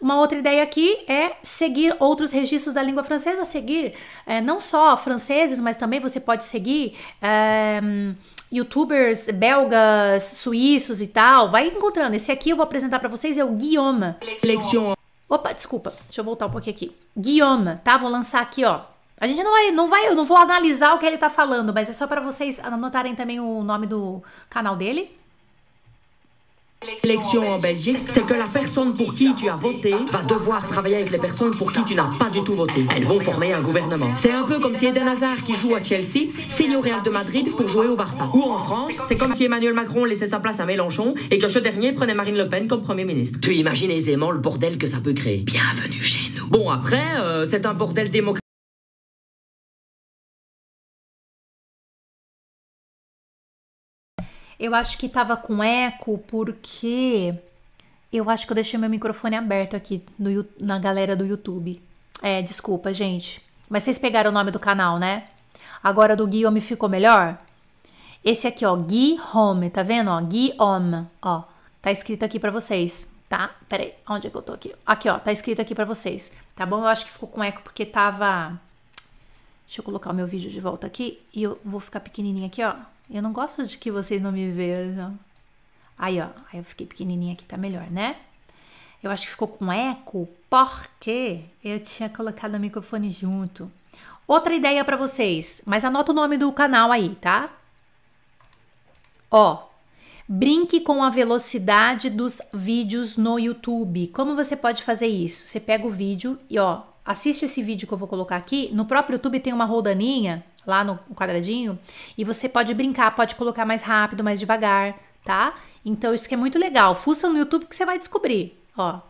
[0.00, 3.94] Uma outra ideia aqui é seguir outros registros da língua francesa, seguir
[4.26, 7.80] é, não só franceses, mas também você pode seguir é,
[8.52, 11.52] youtubers belgas, suíços e tal.
[11.52, 12.16] Vai encontrando.
[12.16, 14.16] Esse aqui eu vou apresentar para vocês é o Guillaume.
[15.28, 15.94] Opa, desculpa.
[16.06, 16.96] Deixa eu voltar um pouquinho aqui.
[17.16, 17.96] Guillaume, tá?
[17.96, 18.93] Vou lançar aqui, ó.
[19.20, 21.72] A gente não vai, não vai, eu não vou analisar o que ele tá falando,
[21.72, 23.88] mas é só para vocês anotarem também o nome
[24.50, 25.08] canal dele.
[27.02, 30.96] L'élection en Belgique, c'est que la personne pour qui tu as voté va devoir travailler
[30.96, 32.84] avec les personnes pour qui tu n'as pas du tout voté.
[32.94, 34.10] Elles vont former un gouvernement.
[34.18, 37.08] C'est un peu comme si Eden Hazard, qui joue à Chelsea, signe au Real de
[37.08, 38.28] Madrid pour jouer au Barça.
[38.34, 41.48] Ou en France, c'est comme si Emmanuel Macron laissait sa place à Mélenchon et que
[41.48, 43.38] ce dernier prenait Marine Le Pen comme Premier ministre.
[43.40, 45.38] Tu imagines aisément le bordel que ça peut créer.
[45.38, 46.48] Bienvenue chez nous.
[46.48, 48.43] Bon, après, euh, c'est un bordel démocratique.
[54.58, 57.34] Eu acho que tava com eco porque
[58.12, 61.82] eu acho que eu deixei meu microfone aberto aqui no, na galera do YouTube.
[62.22, 63.42] É, desculpa, gente.
[63.68, 65.24] Mas vocês pegaram o nome do canal, né?
[65.82, 67.36] Agora do Guillaume ficou melhor?
[68.24, 70.10] Esse aqui, ó, Guillaume, tá vendo?
[70.10, 71.42] Ó, Guillaume, ó.
[71.82, 73.50] Tá escrito aqui pra vocês, tá?
[73.68, 74.74] Pera aí, onde é que eu tô aqui?
[74.86, 76.78] Aqui, ó, tá escrito aqui pra vocês, tá bom?
[76.78, 78.58] Eu acho que ficou com eco porque tava...
[79.66, 82.62] Deixa eu colocar o meu vídeo de volta aqui e eu vou ficar pequenininha aqui,
[82.62, 82.74] ó.
[83.10, 85.18] Eu não gosto de que vocês não me vejam.
[85.98, 88.16] Aí, ó, aí eu fiquei pequenininha aqui, tá melhor, né?
[89.02, 93.70] Eu acho que ficou com eco porque eu tinha colocado o microfone junto.
[94.26, 97.50] Outra ideia pra vocês, mas anota o nome do canal aí, tá?
[99.30, 99.68] Ó,
[100.26, 104.08] brinque com a velocidade dos vídeos no YouTube.
[104.08, 105.46] Como você pode fazer isso?
[105.46, 108.70] Você pega o vídeo e ó, assiste esse vídeo que eu vou colocar aqui.
[108.72, 111.78] No próprio YouTube tem uma roldaninha lá no quadradinho
[112.16, 114.94] e você pode brincar, pode colocar mais rápido, mais devagar,
[115.24, 115.54] tá?
[115.84, 116.94] Então isso que é muito legal.
[116.94, 118.58] Fuça no YouTube que você vai descobrir.
[118.76, 119.00] Ó,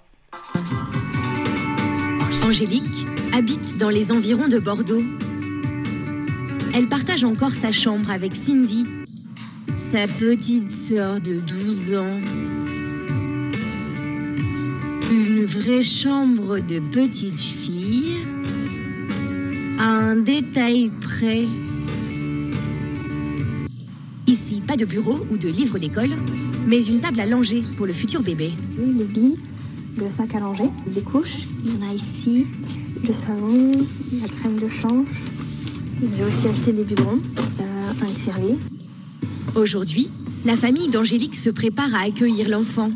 [2.46, 5.02] Angélique habite dans les environs de Bordeaux.
[6.74, 8.84] Elle partage encore sa chambre avec Cindy,
[9.76, 12.20] sa petite sœur de 12 ans.
[15.10, 18.13] Une vraie chambre de petite fille.
[19.78, 21.44] À un détail près.
[24.26, 26.10] Ici, pas de bureau ou de livre d'école,
[26.66, 28.52] mais une table à langer pour le futur bébé.
[28.78, 29.36] Le lit,
[29.98, 31.46] le sac à langer, des couches.
[31.64, 32.46] Il y en a ici,
[33.06, 33.72] le savon,
[34.22, 35.08] la crème de change.
[36.16, 37.18] J'ai aussi acheté des biberons,
[37.60, 38.58] euh, un tire-lit.
[39.56, 40.08] Aujourd'hui,
[40.44, 42.90] la famille d'Angélique se prépare à accueillir l'enfant.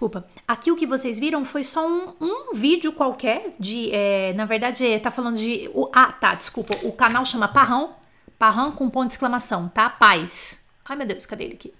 [0.00, 0.26] Desculpa.
[0.48, 3.90] Aqui o que vocês viram foi só um, um vídeo qualquer de.
[3.92, 5.70] é, na verdade, tá falando de.
[5.74, 6.74] O, ah, tá, desculpa.
[6.84, 7.94] O canal chama Parrão.
[8.38, 9.90] Parrão com ponto de exclamação, tá?
[9.90, 10.64] Paz.
[10.86, 11.74] Ai, meu Deus, cadê ele aqui?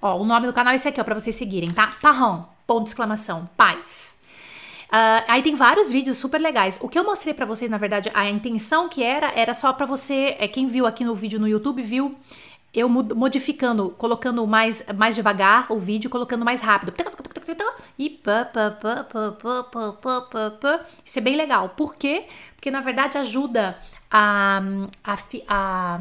[0.00, 1.88] Ó, o nome do canal é esse aqui, ó, pra vocês seguirem, tá?
[2.00, 4.20] Parrão, ponto de exclamação, paz.
[4.88, 6.78] Ah, aí tem vários vídeos super legais.
[6.80, 9.84] O que eu mostrei pra vocês, na verdade, a intenção que era, era só pra
[9.84, 12.16] você, é, quem viu aqui no vídeo no YouTube, viu
[12.76, 16.92] eu modificando, colocando mais, mais devagar o vídeo, colocando mais rápido.
[16.98, 17.02] E.
[21.04, 21.70] Isso é bem legal.
[21.70, 22.26] Por quê?
[22.54, 23.78] Porque, na verdade, ajuda
[24.10, 24.60] a,
[25.02, 25.18] a,
[25.48, 26.00] a,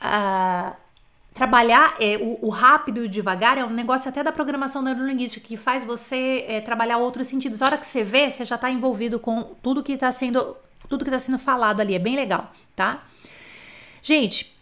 [0.00, 0.72] a
[1.34, 5.46] trabalhar é, o, o rápido e o devagar é um negócio até da programação neurolinguística
[5.46, 7.60] que faz você é, trabalhar outros sentidos.
[7.60, 10.56] A hora que você vê, você já está envolvido com tudo que está sendo
[10.88, 11.94] tudo que está sendo falado ali.
[11.94, 13.00] É bem legal, tá?
[14.02, 14.52] Gente,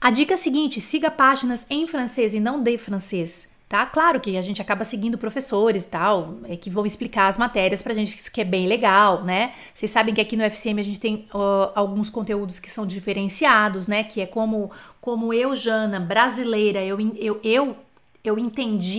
[0.00, 3.48] a dica seguinte: siga páginas em francês e não de francês.
[3.68, 3.84] Tá?
[3.84, 7.82] Claro que a gente acaba seguindo professores e tal, é, que vão explicar as matérias
[7.82, 9.52] pra gente, isso que é bem legal, né?
[9.74, 13.86] Vocês sabem que aqui no FCM a gente tem ó, alguns conteúdos que são diferenciados,
[13.86, 14.04] né?
[14.04, 14.70] Que é como,
[15.02, 17.76] como eu, Jana, brasileira, eu, eu, eu,
[18.24, 18.98] eu entendi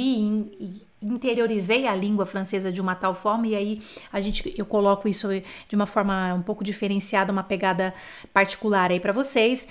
[0.59, 3.81] e interiorizei a língua francesa de uma tal forma e aí
[4.11, 5.29] a gente eu coloco isso
[5.67, 7.91] de uma forma um pouco diferenciada, uma pegada
[8.33, 9.67] particular aí pra vocês.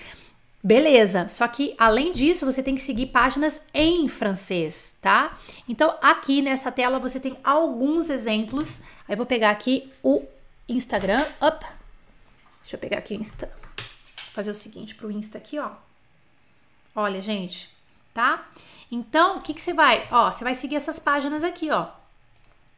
[0.63, 5.39] Beleza, só que além disso você tem que seguir páginas em francês, tá?
[5.69, 8.83] Então aqui nessa tela você tem alguns exemplos.
[9.07, 10.25] Aí eu vou pegar aqui o
[10.69, 11.25] Instagram.
[11.41, 11.65] Up.
[12.61, 13.51] Deixa eu pegar aqui o Insta.
[14.35, 15.71] Fazer o seguinte pro Insta aqui, ó.
[16.95, 17.71] Olha, gente,
[18.13, 18.49] tá?
[18.91, 20.09] Então, o que que você vai?
[20.11, 21.89] Ó, você vai seguir essas páginas aqui, ó.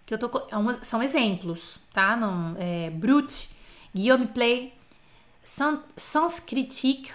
[0.05, 2.17] Que eu tô é são exemplos, tá?
[2.17, 3.51] Não, é, Brut,
[3.95, 4.75] Guillaume Play,
[5.43, 7.13] sans, sans critique,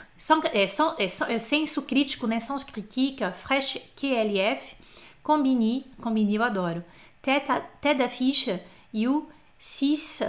[0.53, 2.39] é, é, é, senso crítico, né?
[2.39, 4.75] Sans critique, Fresh QLF,
[5.21, 6.83] Combini, Combini eu adoro,
[7.21, 8.59] Tête à- Tête d'affiche
[8.93, 10.21] e o Cis.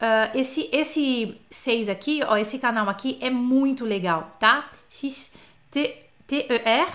[0.00, 4.70] ah, esse, esse seis aqui, ó, esse canal aqui é muito legal, tá?
[4.88, 5.34] Cis
[5.70, 6.92] T-E-R.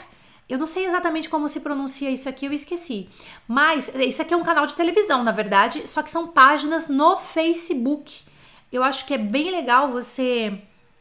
[0.48, 3.08] Eu não sei exatamente como se pronuncia isso aqui, eu esqueci.
[3.48, 7.18] Mas isso aqui é um canal de televisão, na verdade, só que são páginas no
[7.18, 8.22] Facebook.
[8.72, 10.60] Eu acho que é bem legal você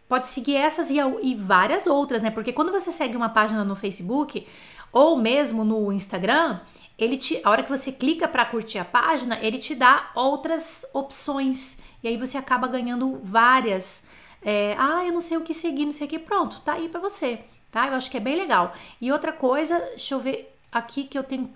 [0.09, 2.31] pode seguir essas e, e várias outras, né?
[2.31, 4.47] Porque quando você segue uma página no Facebook
[4.93, 6.61] ou mesmo no Instagram,
[6.99, 10.87] ele te, a hora que você clica para curtir a página, ele te dá outras
[10.95, 14.07] opções e aí você acaba ganhando várias.
[14.43, 16.89] é, ah, eu não sei o que seguir, não sei o que, pronto, tá aí
[16.89, 17.41] para você,
[17.71, 17.87] tá?
[17.87, 18.73] Eu acho que é bem legal.
[19.01, 21.53] E outra coisa, deixa eu ver aqui que eu tenho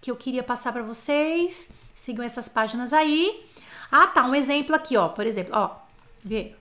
[0.00, 1.72] que eu queria passar para vocês.
[1.94, 3.44] Sigam essas páginas aí.
[3.90, 5.70] Ah, tá, um exemplo aqui, ó, por exemplo, ó,
[6.24, 6.54] vê.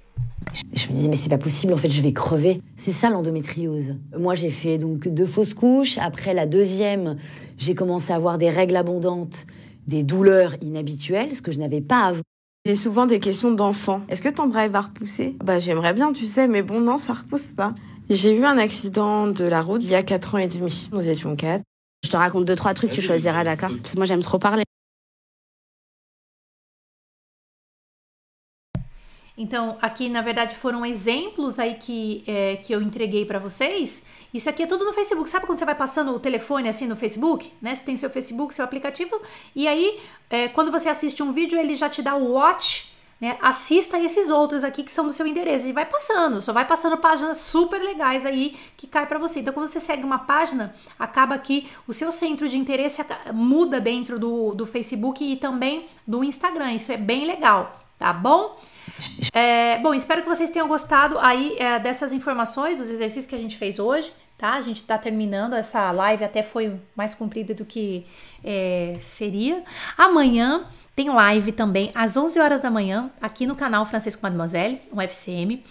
[0.74, 2.62] Je me disais, mais c'est pas possible, en fait, je vais crever.
[2.78, 3.96] C'est ça l'endométriose.
[4.18, 5.98] Moi, j'ai fait donc deux fausses couches.
[5.98, 7.18] Après la deuxième,
[7.58, 9.46] j'ai commencé à avoir des règles abondantes,
[9.88, 12.22] des douleurs inhabituelles, ce que je n'avais pas avant.
[12.66, 14.02] J'ai souvent des questions d'enfants.
[14.10, 17.14] Est-ce que ton bras va repousser Bah j'aimerais bien, tu sais, mais bon non, ça
[17.14, 17.76] repousse pas.
[18.10, 20.90] J'ai eu un accident de la route il y a 4 ans et demi.
[20.92, 21.64] Nous étions quatre.
[22.04, 23.70] Je te raconte deux, trois trucs, tu choisiras, d'accord?
[23.82, 24.64] Parce que moi, j'aime trop parler.
[29.38, 34.06] Então, aqui na verdade foram exemplos aí que, é, que eu entreguei pra vocês.
[34.34, 35.30] Isso aqui é tudo no Facebook.
[35.30, 37.52] Sabe quando você vai passando o telefone assim no Facebook?
[37.62, 37.76] Né?
[37.76, 39.22] Você tem seu Facebook, seu aplicativo,
[39.56, 43.38] e aí é, quando você assiste um vídeo, ele já te dá o watch, né?
[43.42, 45.68] Assista esses outros aqui que são do seu endereço.
[45.68, 49.40] E vai passando, só vai passando páginas super legais aí que cai pra você.
[49.40, 53.02] Então, quando você segue uma página, acaba que o seu centro de interesse
[53.34, 56.74] muda dentro do, do Facebook e também do Instagram.
[56.74, 58.58] Isso é bem legal, tá bom?
[59.34, 63.38] É, bom, espero que vocês tenham gostado aí é, dessas informações, dos exercícios que a
[63.38, 64.54] gente fez hoje, tá?
[64.54, 68.06] A gente tá terminando essa live, até foi mais comprida do que
[68.44, 69.64] é, seria.
[69.98, 74.82] Amanhã tem live também, às 11 horas da manhã, aqui no canal Francês com Mademoiselle,
[74.94, 75.64] um FCM.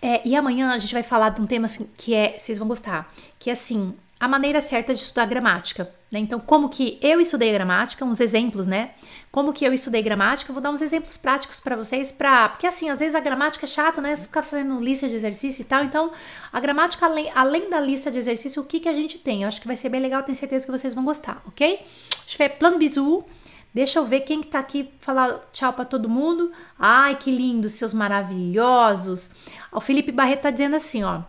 [0.00, 2.68] É, e amanhã a gente vai falar de um tema assim, que é, vocês vão
[2.68, 5.90] gostar, que é assim, a maneira certa de estudar gramática.
[6.12, 6.18] Né?
[6.18, 8.90] Então, como que eu estudei gramática, uns exemplos, né?
[9.32, 12.90] Como que eu estudei gramática, vou dar uns exemplos práticos para vocês, pra, porque assim,
[12.90, 14.14] às vezes a gramática é chata, né?
[14.14, 15.82] Você ficar fazendo lista de exercício e tal.
[15.84, 16.10] Então,
[16.52, 19.42] a gramática, além, além da lista de exercício, o que, que a gente tem?
[19.42, 21.78] Eu acho que vai ser bem legal, tenho certeza que vocês vão gostar, ok?
[22.26, 23.24] Deixa eu ver, plano bizu.
[23.72, 26.50] Deixa eu ver quem que tá aqui falar tchau para todo mundo.
[26.76, 29.30] Ai, que lindo, seus maravilhosos.
[29.70, 31.22] O Felipe Barreto tá dizendo assim, ó.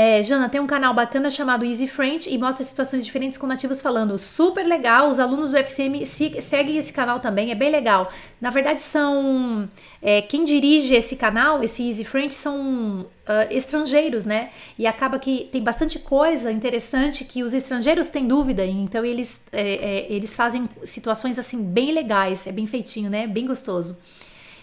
[0.00, 3.80] É, Jana, tem um canal bacana chamado Easy French e mostra situações diferentes com nativos
[3.80, 4.16] falando.
[4.16, 8.08] Super legal, os alunos do FCM seguem esse canal também, é bem legal.
[8.40, 9.68] Na verdade, são.
[10.00, 13.06] É, quem dirige esse canal, esse Easy French, são uh,
[13.50, 14.50] estrangeiros, né?
[14.78, 19.62] E acaba que tem bastante coisa interessante que os estrangeiros têm dúvida, então eles, é,
[19.62, 23.26] é eles fazem situações assim bem legais, é bem feitinho, né?
[23.26, 23.96] Bem gostoso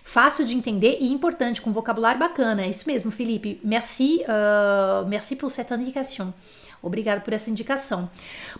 [0.05, 2.61] fácil de entender e importante, com vocabulário bacana.
[2.61, 3.59] É isso mesmo, Felipe.
[3.63, 6.31] Merci, uh, merci pour cette indication.
[6.81, 8.07] Obrigada por essa indicação.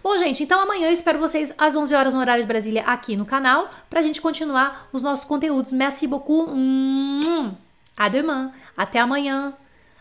[0.04, 3.16] Bom, gente, então amanhã eu espero vocês às 11 horas no horário de Brasília aqui
[3.16, 5.72] no canal para a gente continuar os nossos conteúdos.
[5.72, 6.50] Merci beaucoup.
[6.50, 7.54] Hum,
[7.96, 8.52] à demain.
[8.76, 9.54] Até amanhã.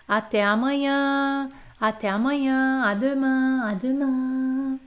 [0.08, 1.50] Até amanhã.
[1.78, 2.82] Até amanhã.
[2.86, 3.62] À demain.
[3.68, 4.80] À demain.